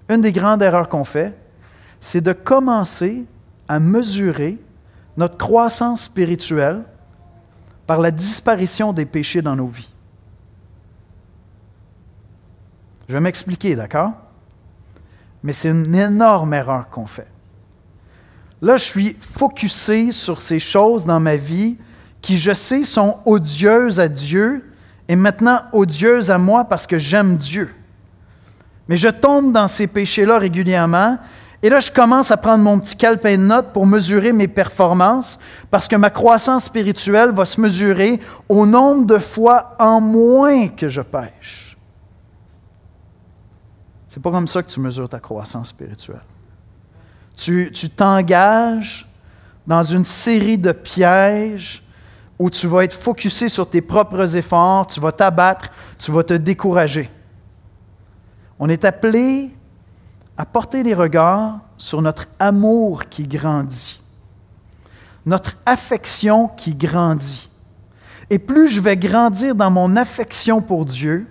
[0.08, 1.38] une des grandes erreurs qu'on fait,
[2.00, 3.24] c'est de commencer
[3.68, 4.58] à mesurer
[5.16, 6.82] notre croissance spirituelle
[7.86, 9.92] par la disparition des péchés dans nos vies.
[13.08, 14.12] Je vais m'expliquer, d'accord?
[15.42, 17.26] Mais c'est une énorme erreur qu'on fait.
[18.60, 21.76] Là, je suis focusé sur ces choses dans ma vie
[22.22, 24.64] qui, je sais, sont odieuses à Dieu
[25.08, 27.74] et maintenant odieuses à moi parce que j'aime Dieu.
[28.88, 31.18] Mais je tombe dans ces péchés-là régulièrement
[31.62, 35.38] et là, je commence à prendre mon petit calepin de notes pour mesurer mes performances,
[35.70, 40.88] parce que ma croissance spirituelle va se mesurer au nombre de fois en moins que
[40.88, 41.76] je pêche.
[44.08, 46.24] C'est pas comme ça que tu mesures ta croissance spirituelle.
[47.36, 49.08] Tu t'engages
[49.64, 51.81] dans une série de pièges
[52.42, 56.34] où tu vas être focusé sur tes propres efforts, tu vas t'abattre, tu vas te
[56.34, 57.08] décourager.
[58.58, 59.52] On est appelé
[60.36, 64.00] à porter les regards sur notre amour qui grandit,
[65.24, 67.48] notre affection qui grandit.
[68.28, 71.28] Et plus je vais grandir dans mon affection pour Dieu,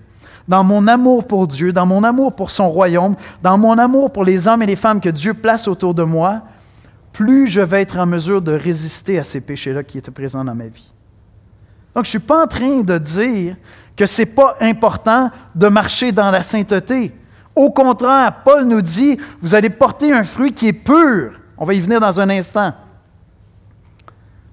[0.48, 4.24] dans mon amour pour Dieu, dans mon amour pour son royaume, dans mon amour pour
[4.24, 6.44] les hommes et les femmes que Dieu place autour de moi,
[7.12, 10.56] plus je vais être en mesure de résister à ces péchés-là qui étaient présents dans
[10.56, 10.90] ma vie.
[11.94, 13.58] Donc, je ne suis pas en train de dire
[13.96, 17.14] que ce n'est pas important de marcher dans la sainteté.
[17.56, 21.34] Au contraire, Paul nous dit, vous allez porter un fruit qui est pur.
[21.58, 22.74] On va y venir dans un instant.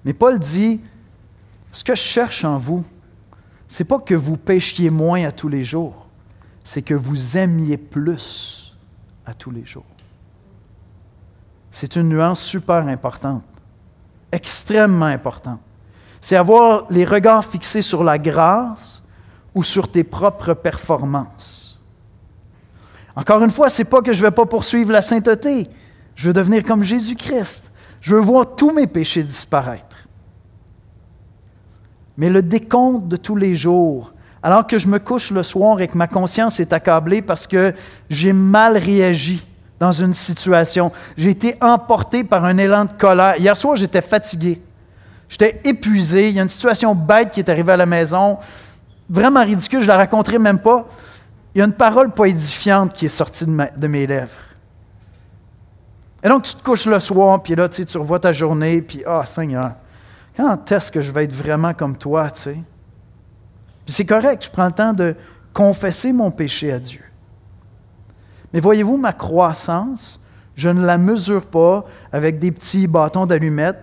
[0.05, 0.81] Mais Paul dit,
[1.71, 2.85] ce que je cherche en vous,
[3.69, 6.07] c'est pas que vous péchiez moins à tous les jours,
[6.65, 8.77] c'est que vous aimiez plus
[9.25, 9.85] à tous les jours.
[11.71, 13.45] C'est une nuance super importante,
[14.33, 15.61] extrêmement importante.
[16.21, 19.03] C'est avoir les regards fixés sur la grâce
[19.55, 21.79] ou sur tes propres performances.
[23.17, 25.67] Encore une fois, ce n'est pas que je ne vais pas poursuivre la sainteté.
[26.15, 27.73] Je veux devenir comme Jésus-Christ.
[28.01, 29.97] Je veux voir tous mes péchés disparaître.
[32.17, 35.89] Mais le décompte de tous les jours, alors que je me couche le soir et
[35.89, 37.75] que ma conscience est accablée parce que
[38.09, 39.45] j'ai mal réagi
[39.81, 43.37] dans une situation, j'ai été emporté par un élan de colère.
[43.37, 44.61] Hier soir, j'étais fatigué.
[45.29, 46.29] J'étais épuisé.
[46.29, 48.39] Il y a une situation bête qui est arrivée à la maison,
[49.09, 50.87] vraiment ridicule, je ne la raconterai même pas
[51.55, 54.39] il y a une parole pas édifiante qui est sortie de, mes lèvres.
[56.23, 59.25] Et donc, tu te couches le soir, puis là, tu, revois ta journée, puis, ah,
[59.25, 59.73] Seigneur,
[60.37, 62.59] quand est-ce que je vais être vraiment comme toi, tu sais?
[63.85, 65.17] Puis c'est correct, je prends le temps de
[65.53, 67.03] confesser mon péché à Dieu.
[68.53, 70.21] Mais voyez-vous, ma croissance,
[70.55, 73.83] je ne la mesure pas avec des petits bâtons d'allumettes.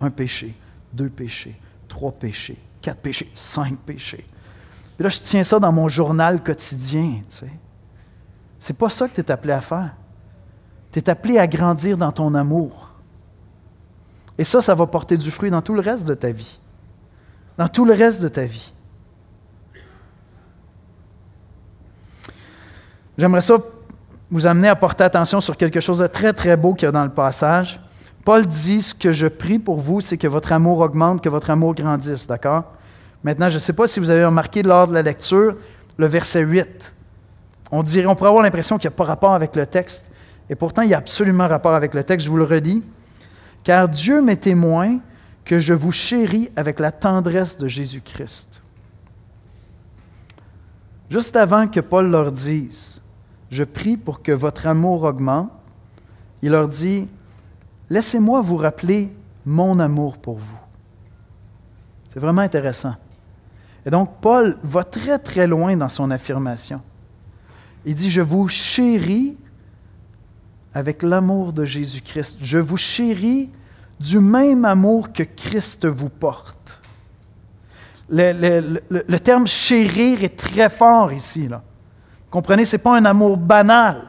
[0.00, 0.54] Un péché,
[0.92, 4.26] deux péchés, trois péchés, quatre péchés, cinq péchés.
[4.96, 7.22] Puis là, je tiens ça dans mon journal quotidien.
[7.28, 7.52] Tu sais.
[8.58, 9.94] C'est pas ça que tu es appelé à faire.
[10.92, 12.90] Tu es appelé à grandir dans ton amour.
[14.36, 16.58] Et ça, ça va porter du fruit dans tout le reste de ta vie.
[17.56, 18.72] Dans tout le reste de ta vie.
[23.16, 23.56] J'aimerais ça
[24.30, 26.92] vous amener à porter attention sur quelque chose de très, très beau qu'il y a
[26.92, 27.80] dans le passage.
[28.28, 31.48] Paul dit, ce que je prie pour vous, c'est que votre amour augmente, que votre
[31.48, 32.64] amour grandisse, d'accord?
[33.24, 35.56] Maintenant, je ne sais pas si vous avez remarqué lors de la lecture
[35.96, 36.94] le verset 8.
[37.72, 40.10] On, dirait, on pourrait avoir l'impression qu'il n'y a pas rapport avec le texte.
[40.50, 42.26] Et pourtant, il y a absolument rapport avec le texte.
[42.26, 42.84] Je vous le redis.
[43.64, 44.98] Car Dieu m'est témoin
[45.46, 48.60] que je vous chéris avec la tendresse de Jésus-Christ.
[51.08, 53.00] Juste avant que Paul leur dise,
[53.50, 55.50] je prie pour que votre amour augmente,
[56.42, 57.08] il leur dit,
[57.90, 59.12] laissez-moi vous rappeler
[59.44, 60.58] mon amour pour vous.
[62.12, 62.94] C'est vraiment intéressant.
[63.86, 66.80] Et donc, Paul va très, très loin dans son affirmation.
[67.84, 69.36] Il dit, je vous chéris
[70.74, 72.38] avec l'amour de Jésus-Christ.
[72.40, 73.50] Je vous chéris
[73.98, 76.80] du même amour que Christ vous porte.
[78.10, 81.48] Le, terme chérir est très fort ici.
[81.48, 81.62] Là.
[82.30, 84.02] Comprenez, ce n'est pas un amour banal.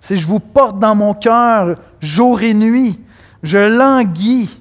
[0.00, 3.00] C'est je vous porte dans mon cœur jour et nuit.
[3.42, 4.60] Je languis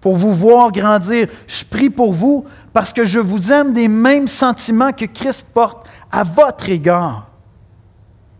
[0.00, 1.28] pour vous voir grandir.
[1.46, 5.88] Je prie pour vous parce que je vous aime des mêmes sentiments que Christ porte
[6.10, 7.30] à votre égard.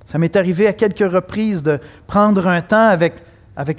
[0.06, 3.22] Ça m'est arrivé à quelques reprises de prendre un temps avec,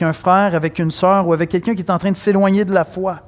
[0.01, 2.73] un frère, avec une sœur ou avec quelqu'un qui est en train de s'éloigner de
[2.73, 3.21] la foi.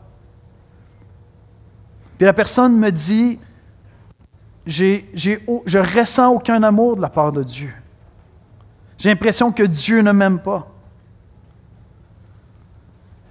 [2.17, 3.39] Puis la personne me dit,
[4.65, 7.72] j'ai, je ressens aucun amour de la part de Dieu.
[8.98, 10.67] J'ai l'impression que Dieu ne m'aime pas.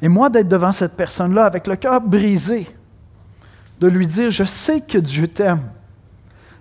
[0.03, 2.67] Et moi, d'être devant cette personne-là avec le cœur brisé,
[3.81, 5.63] de lui dire, je sais que Dieu t'aime.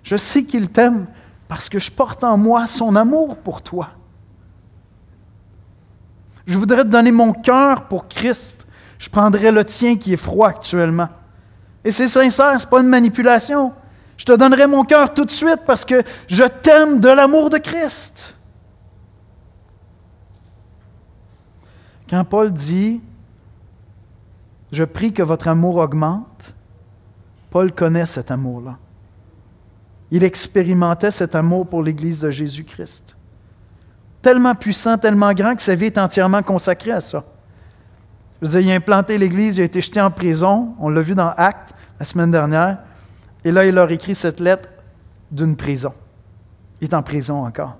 [0.02, 1.06] Je sais qu'il t'aime
[1.48, 3.90] parce que je porte en moi son amour pour toi.
[6.46, 8.66] Je voudrais te donner mon cœur pour Christ.
[8.98, 11.08] Je prendrais le tien qui est froid actuellement.
[11.84, 13.72] Et c'est sincère, ce n'est pas une manipulation.
[14.16, 17.58] Je te donnerai mon cœur tout de suite parce que je t'aime de l'amour de
[17.58, 18.34] Christ.
[22.08, 23.00] Quand Paul dit
[24.72, 26.54] Je prie que votre amour augmente,
[27.50, 28.78] Paul connaît cet amour-là.
[30.10, 33.16] Il expérimentait cet amour pour l'Église de Jésus-Christ.
[34.22, 37.24] Tellement puissant, tellement grand que sa vie est entièrement consacrée à ça.
[38.42, 41.74] Je veux implanté l'Église, il a été jeté en prison, on l'a vu dans Actes
[41.98, 42.78] la semaine dernière,
[43.44, 44.68] et là, il leur écrit cette lettre
[45.30, 45.92] d'une prison.
[46.80, 47.76] Il est en prison encore.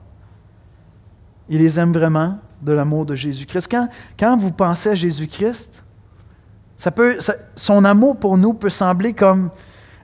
[1.48, 3.68] Il les aime vraiment de l'amour de Jésus-Christ.
[3.70, 5.84] Quand, quand vous pensez à Jésus-Christ,
[7.56, 9.50] son amour pour nous peut sembler comme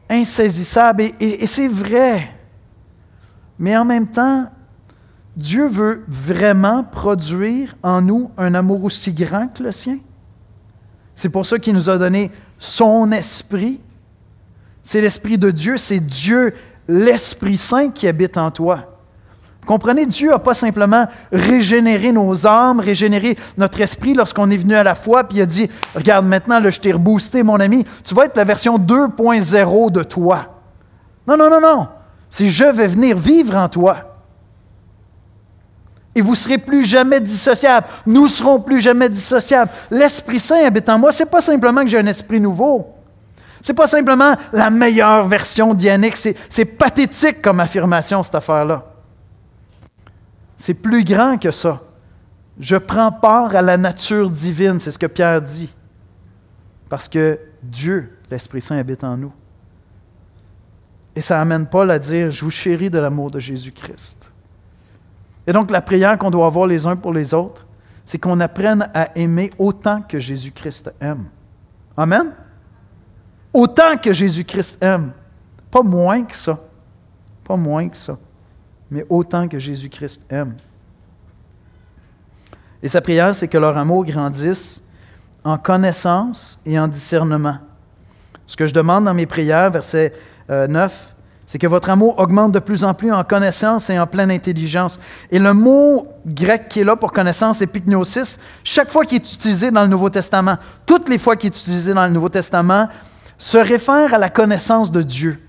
[0.08, 2.28] insaisissable, et c'est vrai.
[3.58, 4.46] Mais en même temps,
[5.36, 9.98] Dieu veut vraiment produire en nous un amour aussi grand que le sien.
[11.14, 13.80] C'est pour ça qu'il nous a donné son esprit.
[14.82, 16.54] C'est l'esprit de Dieu, c'est Dieu,
[16.88, 18.91] l'Esprit Saint qui habite en toi.
[19.66, 24.82] Comprenez, Dieu n'a pas simplement régénéré nos âmes, régénéré notre esprit lorsqu'on est venu à
[24.82, 28.24] la foi, puis il a dit, regarde maintenant, je t'ai reboosté, mon ami, tu vas
[28.24, 30.46] être la version 2.0 de toi.
[31.26, 31.88] Non, non, non, non.
[32.28, 33.96] C'est je vais venir vivre en toi.
[36.14, 37.86] Et vous serez plus jamais dissociables.
[38.04, 39.70] Nous ne serons plus jamais dissociables.
[39.90, 41.12] L'Esprit Saint habite en moi.
[41.12, 42.86] Ce n'est pas simplement que j'ai un esprit nouveau.
[43.62, 46.16] Ce n'est pas simplement la meilleure version d'Yannick.
[46.16, 48.91] C'est pathétique comme affirmation, cette affaire-là.
[50.62, 51.82] C'est plus grand que ça.
[52.60, 55.74] Je prends part à la nature divine, c'est ce que Pierre dit.
[56.88, 59.32] Parce que Dieu, l'Esprit Saint, habite en nous.
[61.16, 64.30] Et ça amène Paul à dire, je vous chéris de l'amour de Jésus-Christ.
[65.48, 67.66] Et donc la prière qu'on doit avoir les uns pour les autres,
[68.04, 71.24] c'est qu'on apprenne à aimer autant que Jésus-Christ aime.
[71.96, 72.36] Amen?
[73.52, 75.10] Autant que Jésus-Christ aime.
[75.72, 76.56] Pas moins que ça.
[77.42, 78.16] Pas moins que ça
[78.92, 80.54] mais autant que Jésus-Christ aime.
[82.82, 84.82] Et sa prière, c'est que leur amour grandisse
[85.44, 87.56] en connaissance et en discernement.
[88.46, 90.12] Ce que je demande dans mes prières, verset
[90.48, 90.88] 9, euh,
[91.46, 95.00] c'est que votre amour augmente de plus en plus en connaissance et en pleine intelligence.
[95.30, 99.70] Et le mot grec qui est là pour connaissance, épignosis, chaque fois qu'il est utilisé
[99.70, 102.88] dans le Nouveau Testament, toutes les fois qu'il est utilisé dans le Nouveau Testament,
[103.38, 105.40] se réfère à la connaissance de Dieu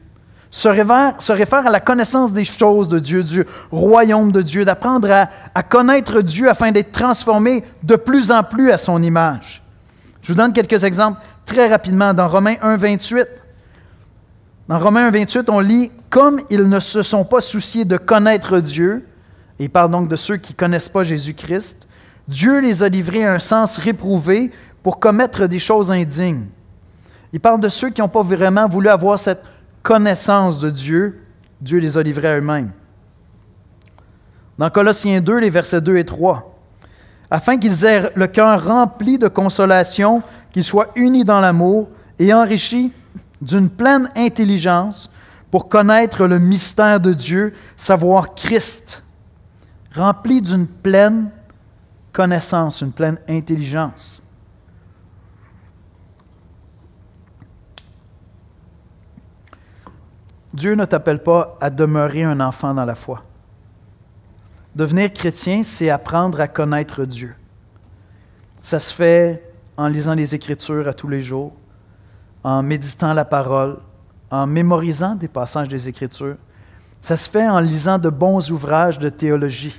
[0.53, 5.27] se réfère, à la connaissance des choses de Dieu, du royaume de Dieu, d'apprendre à,
[5.55, 9.63] à, connaître Dieu afin d'être transformé de plus en plus à son image.
[10.21, 13.27] Je vous donne quelques exemples très rapidement dans Romains 1, 28.
[14.67, 18.59] Dans Romains 1, 28, on lit Comme ils ne se sont pas souciés de connaître
[18.59, 19.07] Dieu,
[19.57, 21.87] et il parle donc de ceux qui ne connaissent pas Jésus-Christ,
[22.27, 24.51] Dieu les a livrés à un sens réprouvé
[24.83, 26.45] pour commettre des choses indignes.
[27.33, 29.41] Il parle de ceux qui n'ont pas vraiment voulu avoir cette
[29.83, 31.21] connaissance de Dieu,
[31.61, 32.71] Dieu les a livrés à eux-mêmes.
[34.57, 36.57] Dans Colossiens 2, les versets 2 et 3,
[37.29, 42.93] afin qu'ils aient le cœur rempli de consolation, qu'ils soient unis dans l'amour et enrichis
[43.41, 45.09] d'une pleine intelligence
[45.51, 49.03] pour connaître le mystère de Dieu, savoir Christ,
[49.93, 51.29] rempli d'une pleine
[52.11, 54.22] connaissance, une pleine intelligence.
[60.53, 63.23] Dieu ne t'appelle pas à demeurer un enfant dans la foi.
[64.75, 67.35] Devenir chrétien, c'est apprendre à connaître Dieu.
[68.61, 69.43] Ça se fait
[69.77, 71.53] en lisant les Écritures à tous les jours,
[72.43, 73.77] en méditant la parole,
[74.29, 76.37] en mémorisant des passages des Écritures.
[77.01, 79.77] Ça se fait en lisant de bons ouvrages de théologie.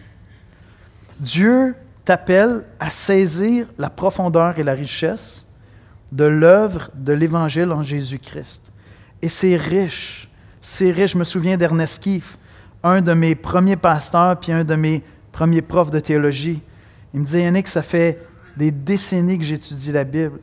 [1.21, 5.47] Dieu t'appelle à saisir la profondeur et la richesse
[6.13, 8.73] de l'œuvre de l'Évangile en Jésus-Christ.
[9.23, 10.29] Et c'est riche
[10.65, 11.07] c'est.
[11.07, 12.39] Je me souviens d'Ernest Kief,
[12.83, 16.63] un de mes premiers pasteurs, puis un de mes premiers profs de théologie.
[17.13, 18.21] Il me disait, Yannick, ça fait
[18.57, 20.41] des décennies que j'étudie la Bible.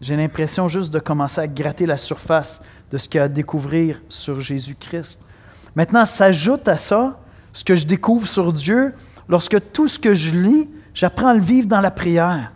[0.00, 2.60] J'ai l'impression juste de commencer à gratter la surface
[2.90, 5.20] de ce qu'il y a à découvrir sur Jésus-Christ.
[5.74, 7.20] Maintenant, s'ajoute à ça
[7.52, 8.92] ce que je découvre sur Dieu
[9.28, 12.52] lorsque tout ce que je lis, j'apprends à le vivre dans la prière.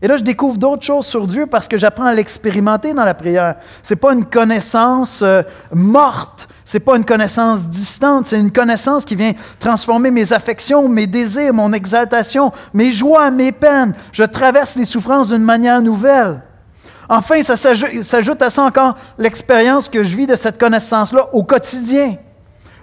[0.00, 3.14] Et là, je découvre d'autres choses sur Dieu parce que j'apprends à l'expérimenter dans la
[3.14, 3.56] prière.
[3.82, 5.42] Ce n'est pas une connaissance euh,
[5.72, 10.88] morte, ce n'est pas une connaissance distante, c'est une connaissance qui vient transformer mes affections,
[10.88, 13.94] mes désirs, mon exaltation, mes joies, mes peines.
[14.12, 16.42] Je traverse les souffrances d'une manière nouvelle.
[17.08, 22.16] Enfin, ça s'ajoute à ça encore l'expérience que je vis de cette connaissance-là au quotidien.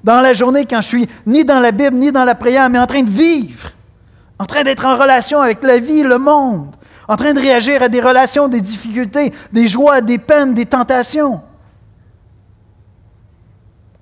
[0.03, 2.79] Dans la journée, quand je suis ni dans la Bible, ni dans la prière, mais
[2.79, 3.69] en train de vivre,
[4.39, 6.75] en train d'être en relation avec la vie, le monde,
[7.07, 11.41] en train de réagir à des relations, des difficultés, des joies, des peines, des tentations.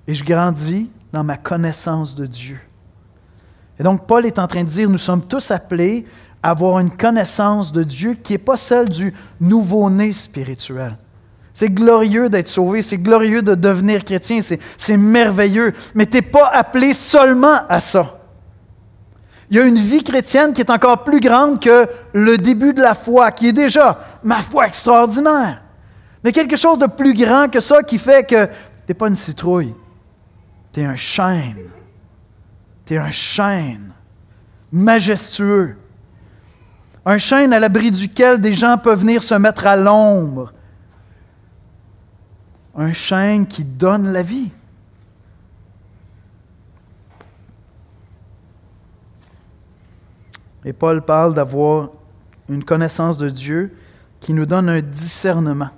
[0.06, 2.58] Et je grandis dans ma connaissance de Dieu.
[3.78, 6.06] Et donc, Paul est en train de dire, nous sommes tous appelés
[6.42, 10.96] à avoir une connaissance de Dieu qui n'est pas celle du nouveau-né spirituel.
[11.52, 16.48] C'est glorieux d'être sauvé, c'est glorieux de devenir chrétien, c'est merveilleux, mais tu n'es pas
[16.48, 18.23] appelé seulement à ça.
[19.50, 22.80] Il y a une vie chrétienne qui est encore plus grande que le début de
[22.80, 25.62] la foi, qui est déjà ma foi extraordinaire.
[26.22, 28.52] Mais quelque chose de plus grand que ça qui fait que tu
[28.88, 29.74] n'es pas une citrouille,
[30.72, 31.68] tu es un chêne.
[32.86, 33.92] Tu es un chêne
[34.72, 35.76] majestueux.
[37.06, 40.52] Un chêne à l'abri duquel des gens peuvent venir se mettre à l'ombre.
[42.76, 44.50] Un chêne qui donne la vie.
[50.64, 51.90] Et Paul parle d'avoir
[52.48, 53.74] une connaissance de Dieu
[54.20, 55.70] qui nous donne un discernement.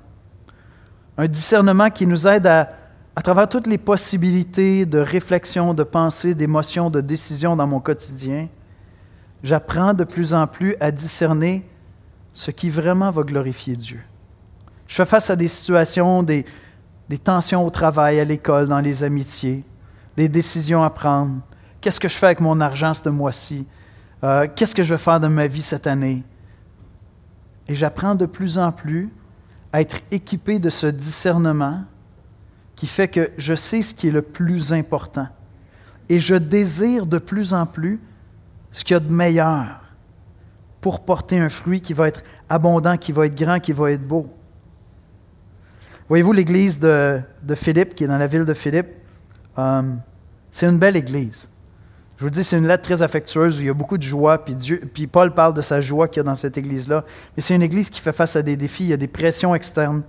[1.19, 2.71] Un discernement qui nous aide à,
[3.17, 8.49] à travers toutes les possibilités de réflexion, de pensée, d'émotion, de décision dans mon quotidien,
[9.43, 11.67] j'apprends de plus en plus à discerner
[12.33, 14.01] ce qui vraiment va glorifier Dieu.
[14.87, 16.45] Je fais face à des situations, des,
[17.09, 19.65] des tensions au travail, à l'école, dans les amitiés,
[20.17, 21.41] des décisions à prendre.
[21.81, 23.67] Qu'est-ce que je fais avec mon argent ce mois-ci?
[24.25, 26.23] Euh, qu'est-ce que je vais faire de ma vie cette année?
[27.69, 29.11] Et j'apprends de plus en plus
[29.73, 31.85] à être équipé de ce discernement
[32.75, 35.29] qui fait que je sais ce qui est le plus important.
[36.09, 38.01] Et je désire de plus en plus
[38.71, 39.83] ce qu'il y a de meilleur
[40.81, 44.07] pour porter un fruit qui va être abondant, qui va être grand, qui va être
[44.07, 44.33] beau.
[46.09, 47.21] Voyez-vous l'église de,
[47.55, 48.89] Philippe, qui est dans la ville de Philippe,
[49.59, 49.83] euh,
[50.53, 51.49] c'est une belle église.
[52.19, 54.43] Je vous dis, c'est une lettre très affectueuse où il y a beaucoup de joie,
[54.43, 54.55] puis,
[54.95, 57.05] puis Paul parle de sa joie qu'il y a dans cette église-là.
[57.37, 59.55] Mais c'est une église qui fait face à des défis, il y a des pressions
[59.55, 60.03] externes,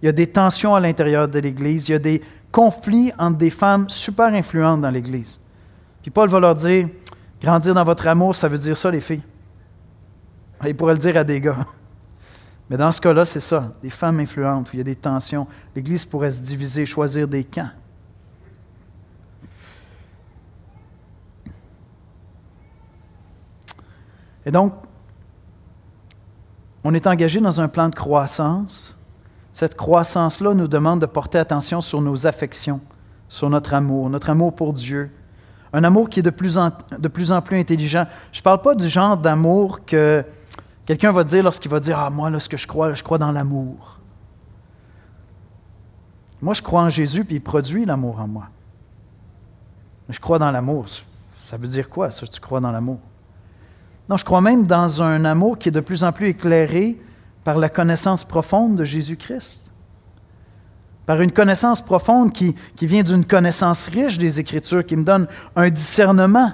[0.00, 3.36] il y a des tensions à l'intérieur de l'église, il y a des conflits entre
[3.36, 5.38] des femmes super influentes dans l'église.
[6.00, 6.88] Puis Paul va leur dire,
[7.40, 9.22] grandir dans votre amour, ça veut dire ça, les filles.
[10.66, 11.66] Il pourrait le dire à des gars.
[12.70, 15.46] Mais dans ce cas-là, c'est ça, des femmes influentes, où il y a des tensions.
[15.74, 17.70] L'Église pourrait se diviser, choisir des camps.
[24.46, 24.72] Et donc,
[26.84, 28.96] on est engagé dans un plan de croissance.
[29.52, 32.80] Cette croissance-là nous demande de porter attention sur nos affections,
[33.28, 35.10] sur notre amour, notre amour pour Dieu.
[35.72, 38.06] Un amour qui est de plus en, plus, en plus intelligent.
[38.32, 40.24] Je ne parle pas du genre d'amour que
[40.86, 43.18] quelqu'un va dire lorsqu'il va dire Ah, moi, là, ce que je crois, je crois
[43.18, 43.98] dans l'amour.
[46.40, 48.46] Moi, je crois en Jésus, puis il produit l'amour en moi.
[50.08, 50.86] Je crois dans l'amour.
[51.40, 53.00] Ça veut dire quoi, ça, tu crois dans l'amour?
[54.08, 56.96] Non, je crois même dans un amour qui est de plus en plus éclairé
[57.42, 59.70] par la connaissance profonde de Jésus-Christ.
[61.06, 65.70] Par une connaissance profonde qui, vient d'une connaissance riche des Écritures, qui me donne un
[65.70, 66.52] discernement.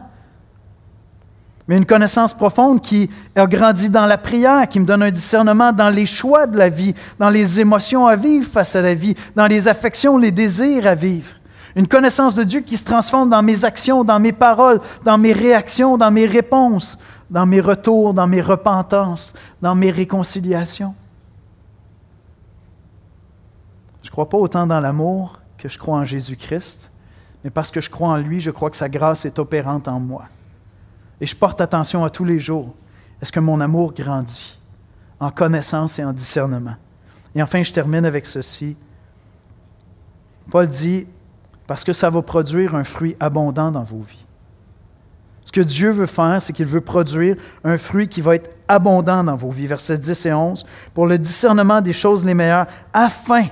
[1.68, 5.88] Mais une connaissance profonde qui a dans la prière, qui me donne un discernement dans
[5.88, 9.46] les choix de la vie, dans les émotions à vivre face à la vie, dans
[9.46, 11.36] les affections, les désirs à vivre.
[11.74, 15.32] Une connaissance de Dieu qui se transforme dans mes actions, dans mes paroles, dans mes
[15.32, 16.98] réactions, dans mes réponses,
[17.32, 20.94] dans mes retours, dans mes repentances, dans mes réconciliations.
[24.02, 26.92] Je ne crois pas autant dans l'amour que je crois en Jésus-Christ,
[27.42, 29.98] mais parce que je crois en lui, je crois que sa grâce est opérante en
[29.98, 30.26] moi.
[31.22, 32.74] Et je porte attention à tous les jours.
[33.22, 34.58] Est-ce que mon amour grandit
[35.18, 36.76] en connaissance et en discernement?
[37.34, 38.76] Et enfin, je termine avec ceci.
[40.50, 41.06] Paul dit,
[41.66, 44.21] parce que ça va produire un fruit abondant dans vos vies.
[45.52, 49.22] Ce que Dieu veut faire, c'est qu'il veut produire un fruit qui va être abondant
[49.22, 49.66] dans vos vies.
[49.66, 53.48] Versets 10 et 11, pour le discernement des choses les meilleures, afin.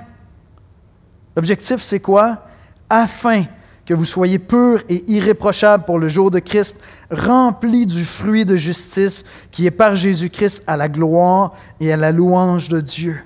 [1.36, 2.46] L'objectif, c'est quoi?
[2.88, 3.44] Afin
[3.84, 6.80] que vous soyez purs et irréprochables pour le jour de Christ,
[7.10, 12.12] remplis du fruit de justice qui est par Jésus-Christ à la gloire et à la
[12.12, 13.20] louange de Dieu.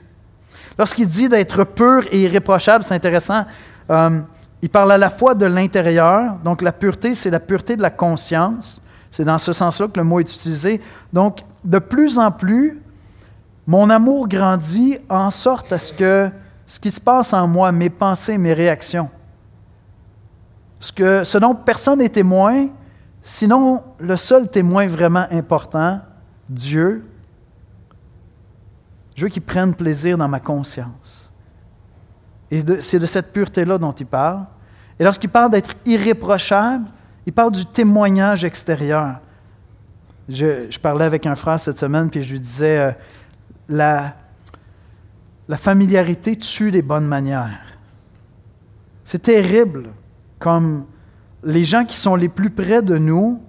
[0.76, 3.44] Lorsqu'il dit d'être pur et irréprochable, c'est intéressant.
[3.88, 4.20] Euh,
[4.64, 7.90] il parle à la fois de l'intérieur, donc la pureté, c'est la pureté de la
[7.90, 8.80] conscience.
[9.10, 10.80] C'est dans ce sens-là que le mot est utilisé.
[11.12, 12.80] Donc, de plus en plus,
[13.66, 16.30] mon amour grandit en sorte à ce que
[16.64, 19.10] ce qui se passe en moi, mes pensées, mes réactions,
[20.80, 22.68] ce, que, ce dont personne n'est témoin,
[23.22, 26.00] sinon le seul témoin vraiment important,
[26.48, 27.06] Dieu,
[29.14, 31.30] je veux qu'il prenne plaisir dans ma conscience.
[32.50, 34.46] Et c'est de cette pureté-là dont il parle.
[34.98, 36.86] Et lorsqu'il parle d'être irréprochable,
[37.26, 39.20] il parle du témoignage extérieur.
[40.28, 42.92] Je, parlais avec un frère cette semaine, puis je lui disais, euh,
[43.68, 44.14] la,
[45.48, 47.60] la familiarité tue les bonnes manières.
[49.04, 49.90] C'est terrible
[50.38, 50.86] comme
[51.42, 53.42] les gens qui sont les plus près de nous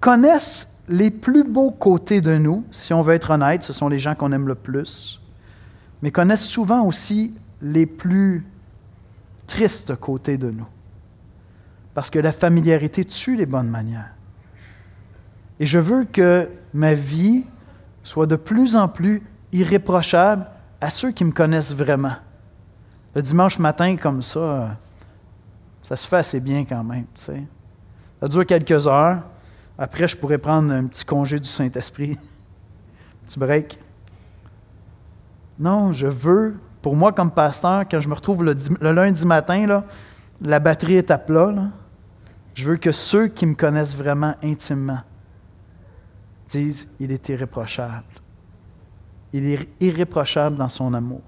[0.00, 3.98] connaissent les plus beaux côtés de nous, si on veut être honnête, ce sont les
[3.98, 5.20] gens qu'on aime le plus,
[6.02, 7.32] mais connaissent souvent aussi
[7.62, 8.44] les plus
[9.50, 10.66] tristes côtés de nous.
[11.92, 14.14] Parce que la familiarité tue les bonnes manières.
[15.58, 17.44] Et je veux que ma vie
[18.04, 19.22] soit de plus en plus
[19.52, 20.46] irréprochable
[20.80, 22.14] à ceux qui me connaissent vraiment.
[23.14, 24.78] Le dimanche matin, comme ça,
[25.82, 27.06] ça se fait assez bien quand même.
[27.14, 27.34] Ça
[28.28, 29.24] dure quelques heures.
[29.76, 32.12] Après, je pourrais prendre un petit congé du Saint-Esprit.
[33.22, 33.78] un petit break.
[35.58, 39.84] Non, je veux, pour moi comme pasteur, quand je me retrouve le, lundi matin,
[40.40, 41.52] la batterie est à plat.
[42.54, 45.00] je veux que ceux qui me connaissent vraiment intimement
[46.48, 48.04] disent il est irréprochable.
[49.32, 51.22] Il est irréprochable dans son amour.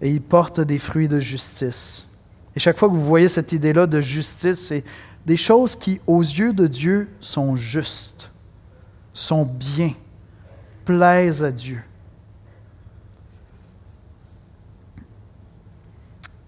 [0.00, 2.06] Et il porte des fruits de justice.
[2.54, 4.84] Et chaque fois que vous voyez cette idée-là de justice, c'est
[5.24, 8.30] des choses qui, aux yeux de Dieu, sont justes,
[9.12, 9.92] sont bien,
[10.84, 11.82] plaisent à Dieu.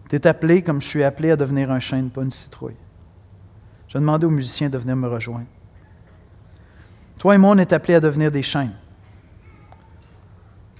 [0.08, 2.76] Tu es appelé, comme je suis appelé, à devenir un chêne, pas une citrouille.
[3.88, 5.46] Je vais demander aux musiciens de venir me rejoindre.
[7.18, 8.74] Toi et moi, on est appelés à devenir des chênes.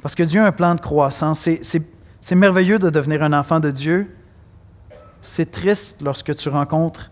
[0.03, 1.49] Parce que Dieu a un plan de croissance.
[1.63, 4.15] C'est merveilleux de devenir un enfant de Dieu.
[5.21, 7.11] C'est triste lorsque tu rencontres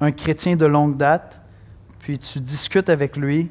[0.00, 1.40] un chrétien de longue date,
[1.98, 3.50] puis tu discutes avec lui,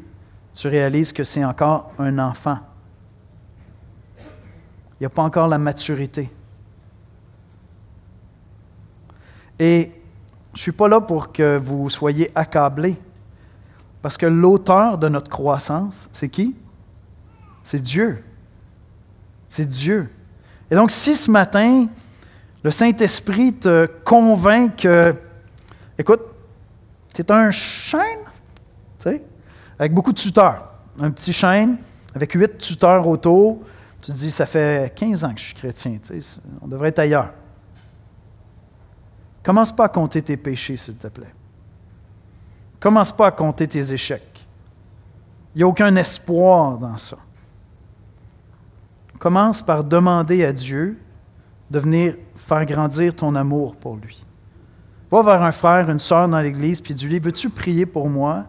[0.54, 2.60] tu réalises que c'est encore un enfant.
[4.18, 6.30] Il n'y a pas encore la maturité.
[9.60, 9.92] Et
[10.54, 12.98] je ne suis pas là pour que vous soyez accablés,
[14.02, 16.56] parce que l'auteur de notre croissance, c'est qui?
[17.64, 18.24] C'est Dieu.
[19.48, 20.10] C'est Dieu.
[20.70, 21.88] Et donc, si ce matin,
[22.64, 25.16] le Saint-Esprit te convainc que,
[25.98, 26.22] écoute,
[27.14, 28.02] tu es un chêne,
[29.00, 29.24] tu sais,
[29.80, 30.70] avec beaucoup de tuteurs.
[31.00, 31.78] Un petit chêne,
[32.14, 33.62] avec huit tuteurs autour.
[34.02, 36.90] Tu te dis, ça fait 15 ans que je suis chrétien, tu sais, on devrait
[36.90, 37.34] être ailleurs.
[39.46, 41.32] Commence pas à compter tes péchés, s'il te plaît.
[42.80, 44.48] Commence pas à compter tes échecs.
[45.54, 47.18] Il n'y a aucun espoir dans ça.
[49.20, 50.98] Commence par demander à Dieu
[51.70, 54.26] de venir faire grandir ton amour pour lui.
[55.12, 58.48] Va vers un frère, une sœur dans l'Église, puis dis-lui, veux-tu prier pour moi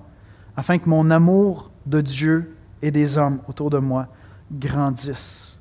[0.57, 4.09] afin que mon amour de Dieu et des hommes autour de moi
[4.51, 5.61] grandisse?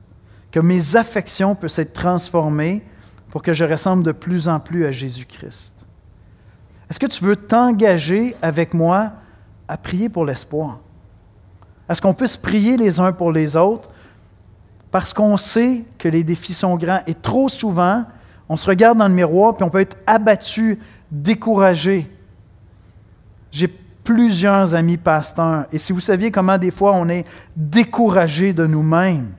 [0.49, 2.85] Que mes affections puissent être transformées
[3.35, 5.85] pour que je ressemble de plus en plus à Jésus-Christ.
[6.89, 9.11] Est-ce que tu veux t'engager avec moi
[9.67, 10.79] à prier pour l'espoir?
[11.89, 13.89] Est-ce qu'on puisse prier les uns pour les autres?
[14.89, 18.05] Parce qu'on sait que les défis sont grands et trop souvent,
[18.47, 20.79] on se regarde dans le miroir puis on peut être abattu,
[21.11, 22.09] découragé.
[23.51, 28.65] J'ai plusieurs amis pasteurs et si vous saviez comment des fois on est découragé de
[28.65, 29.33] nous-mêmes.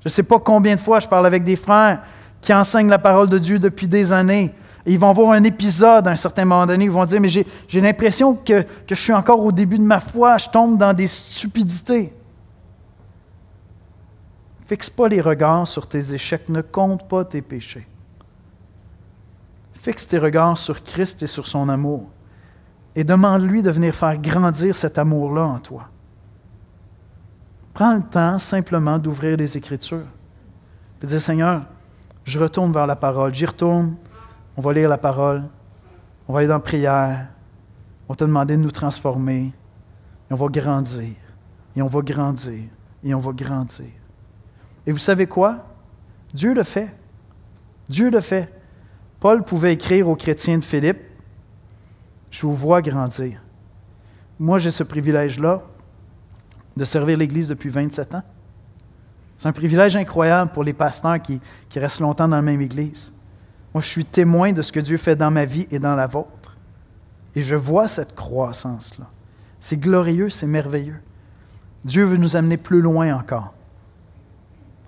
[0.00, 2.02] Je ne sais pas combien de fois je parle avec des frères
[2.40, 4.54] qui enseignent la parole de Dieu depuis des années.
[4.86, 7.28] Et ils vont voir un épisode à un certain moment donné, ils vont dire, mais
[7.28, 10.94] j'ai l'impression que, que je suis encore au début de ma foi, je tombe dans
[10.94, 12.12] des stupidités.
[14.66, 17.86] Fixe pas les regards sur tes échecs, ne compte pas tes péchés.
[19.74, 22.06] Fixe tes regards sur Christ et sur son amour
[22.94, 25.88] et demande-lui de venir faire grandir cet amour-là en toi.
[27.72, 30.06] Prends le temps simplement d'ouvrir les Écritures
[31.02, 31.62] et dire Seigneur,
[32.30, 33.96] je retourne vers la parole, j'y retourne,
[34.56, 35.42] on va lire la parole,
[36.28, 37.28] on va aller dans la prière,
[38.08, 39.52] on va te demander de nous transformer,
[40.30, 41.16] et on va grandir,
[41.74, 42.62] et on va grandir,
[43.02, 43.90] et on va grandir.
[44.86, 45.66] Et vous savez quoi?
[46.32, 46.94] Dieu le fait.
[47.88, 48.48] Dieu le fait.
[49.18, 51.00] Paul pouvait écrire aux chrétiens de Philippe,
[52.30, 53.42] Je vous vois grandir.
[54.38, 55.62] Moi, j'ai ce privilège-là
[56.76, 58.22] de servir l'Église depuis 27 ans.
[59.40, 63.10] C'est un privilège incroyable pour les pasteurs qui, qui, restent longtemps dans la même Église.
[63.72, 66.06] Moi, je suis témoin de ce que Dieu fait dans ma vie et dans la
[66.06, 66.54] vôtre.
[67.34, 69.06] Et je vois cette croissance-là.
[69.58, 71.00] C'est glorieux, c'est merveilleux.
[71.86, 73.54] Dieu veut nous amener plus loin encore.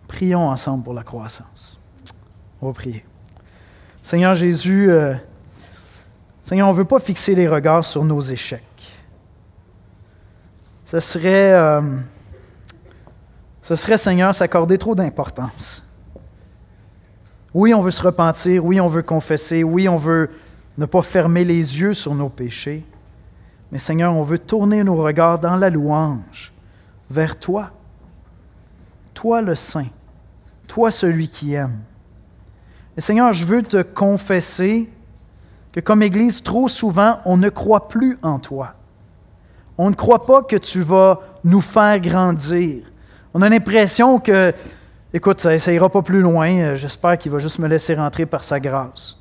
[0.06, 1.80] Prions ensemble pour la croissance.
[2.60, 3.06] On va prier.
[4.02, 5.14] Seigneur Jésus, euh,
[6.42, 8.62] Seigneur, on ne veut pas fixer les regards sur nos échecs.
[10.84, 11.80] Ce serait, euh,
[13.74, 15.82] ce serait Seigneur, s'accorder trop d'importance.
[17.54, 20.28] Oui, on veut se repentir, oui, on veut confesser, oui, on veut
[20.76, 22.84] ne pas fermer les yeux sur nos péchés.
[23.70, 26.52] Mais Seigneur, on veut tourner nos regards dans la louange
[27.10, 27.70] vers toi.
[29.14, 29.88] Toi le Saint,
[30.68, 31.80] toi celui qui aime.
[32.98, 34.90] Et Seigneur, je veux te confesser
[35.72, 38.74] que comme Église, trop souvent, on ne croit plus en toi.
[39.78, 42.91] On ne croit pas que tu vas nous faire grandir.
[43.34, 44.52] On a l'impression que,
[45.12, 46.74] écoute, ça n'ira pas plus loin.
[46.74, 49.16] J'espère qu'il va juste me laisser rentrer par sa grâce.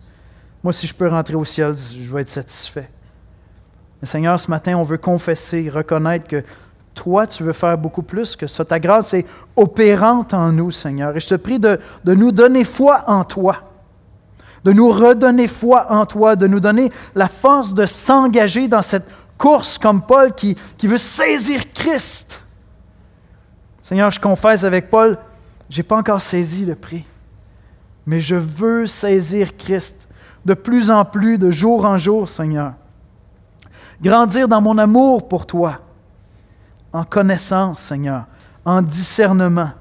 [0.63, 2.89] Moi, si je peux rentrer au ciel, je vais être satisfait.
[4.01, 6.43] Mais Seigneur, ce matin, on veut confesser, reconnaître que
[6.93, 8.65] toi, tu veux faire beaucoup plus que ça.
[8.65, 11.15] Ta grâce est opérante en nous, Seigneur.
[11.15, 13.61] Et je te prie de, nous donner foi en toi,
[14.65, 19.05] de nous redonner foi en toi, de nous donner la force de s'engager dans cette
[19.37, 22.41] course comme Paul qui veut saisir Christ.
[23.91, 25.17] Seigneur, je confesse avec Paul,
[25.69, 27.05] je n'ai pas encore saisi le prix,
[28.05, 30.07] mais je veux saisir Christ
[30.45, 32.71] de plus en plus, de jour en jour, Seigneur.
[34.01, 35.81] Grandir dans mon amour pour toi,
[36.93, 38.27] en connaissance, Seigneur,
[38.63, 39.71] en discernement,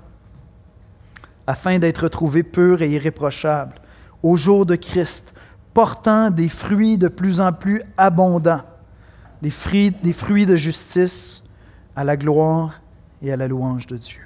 [1.47, 3.77] afin d'être trouvé pur et irréprochable
[4.25, 5.35] au jour de Christ,
[5.73, 8.63] portant des fruits de plus en plus abondants,
[9.41, 11.45] des fruits, des fruits de justice
[11.95, 12.80] à la gloire
[13.23, 14.23] et à la louange de Dieu.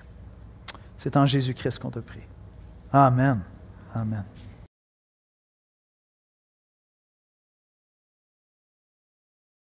[0.96, 2.26] C'est en Jésus-Christ qu'on te prie.
[2.92, 3.42] Amen.
[3.94, 4.24] Amen.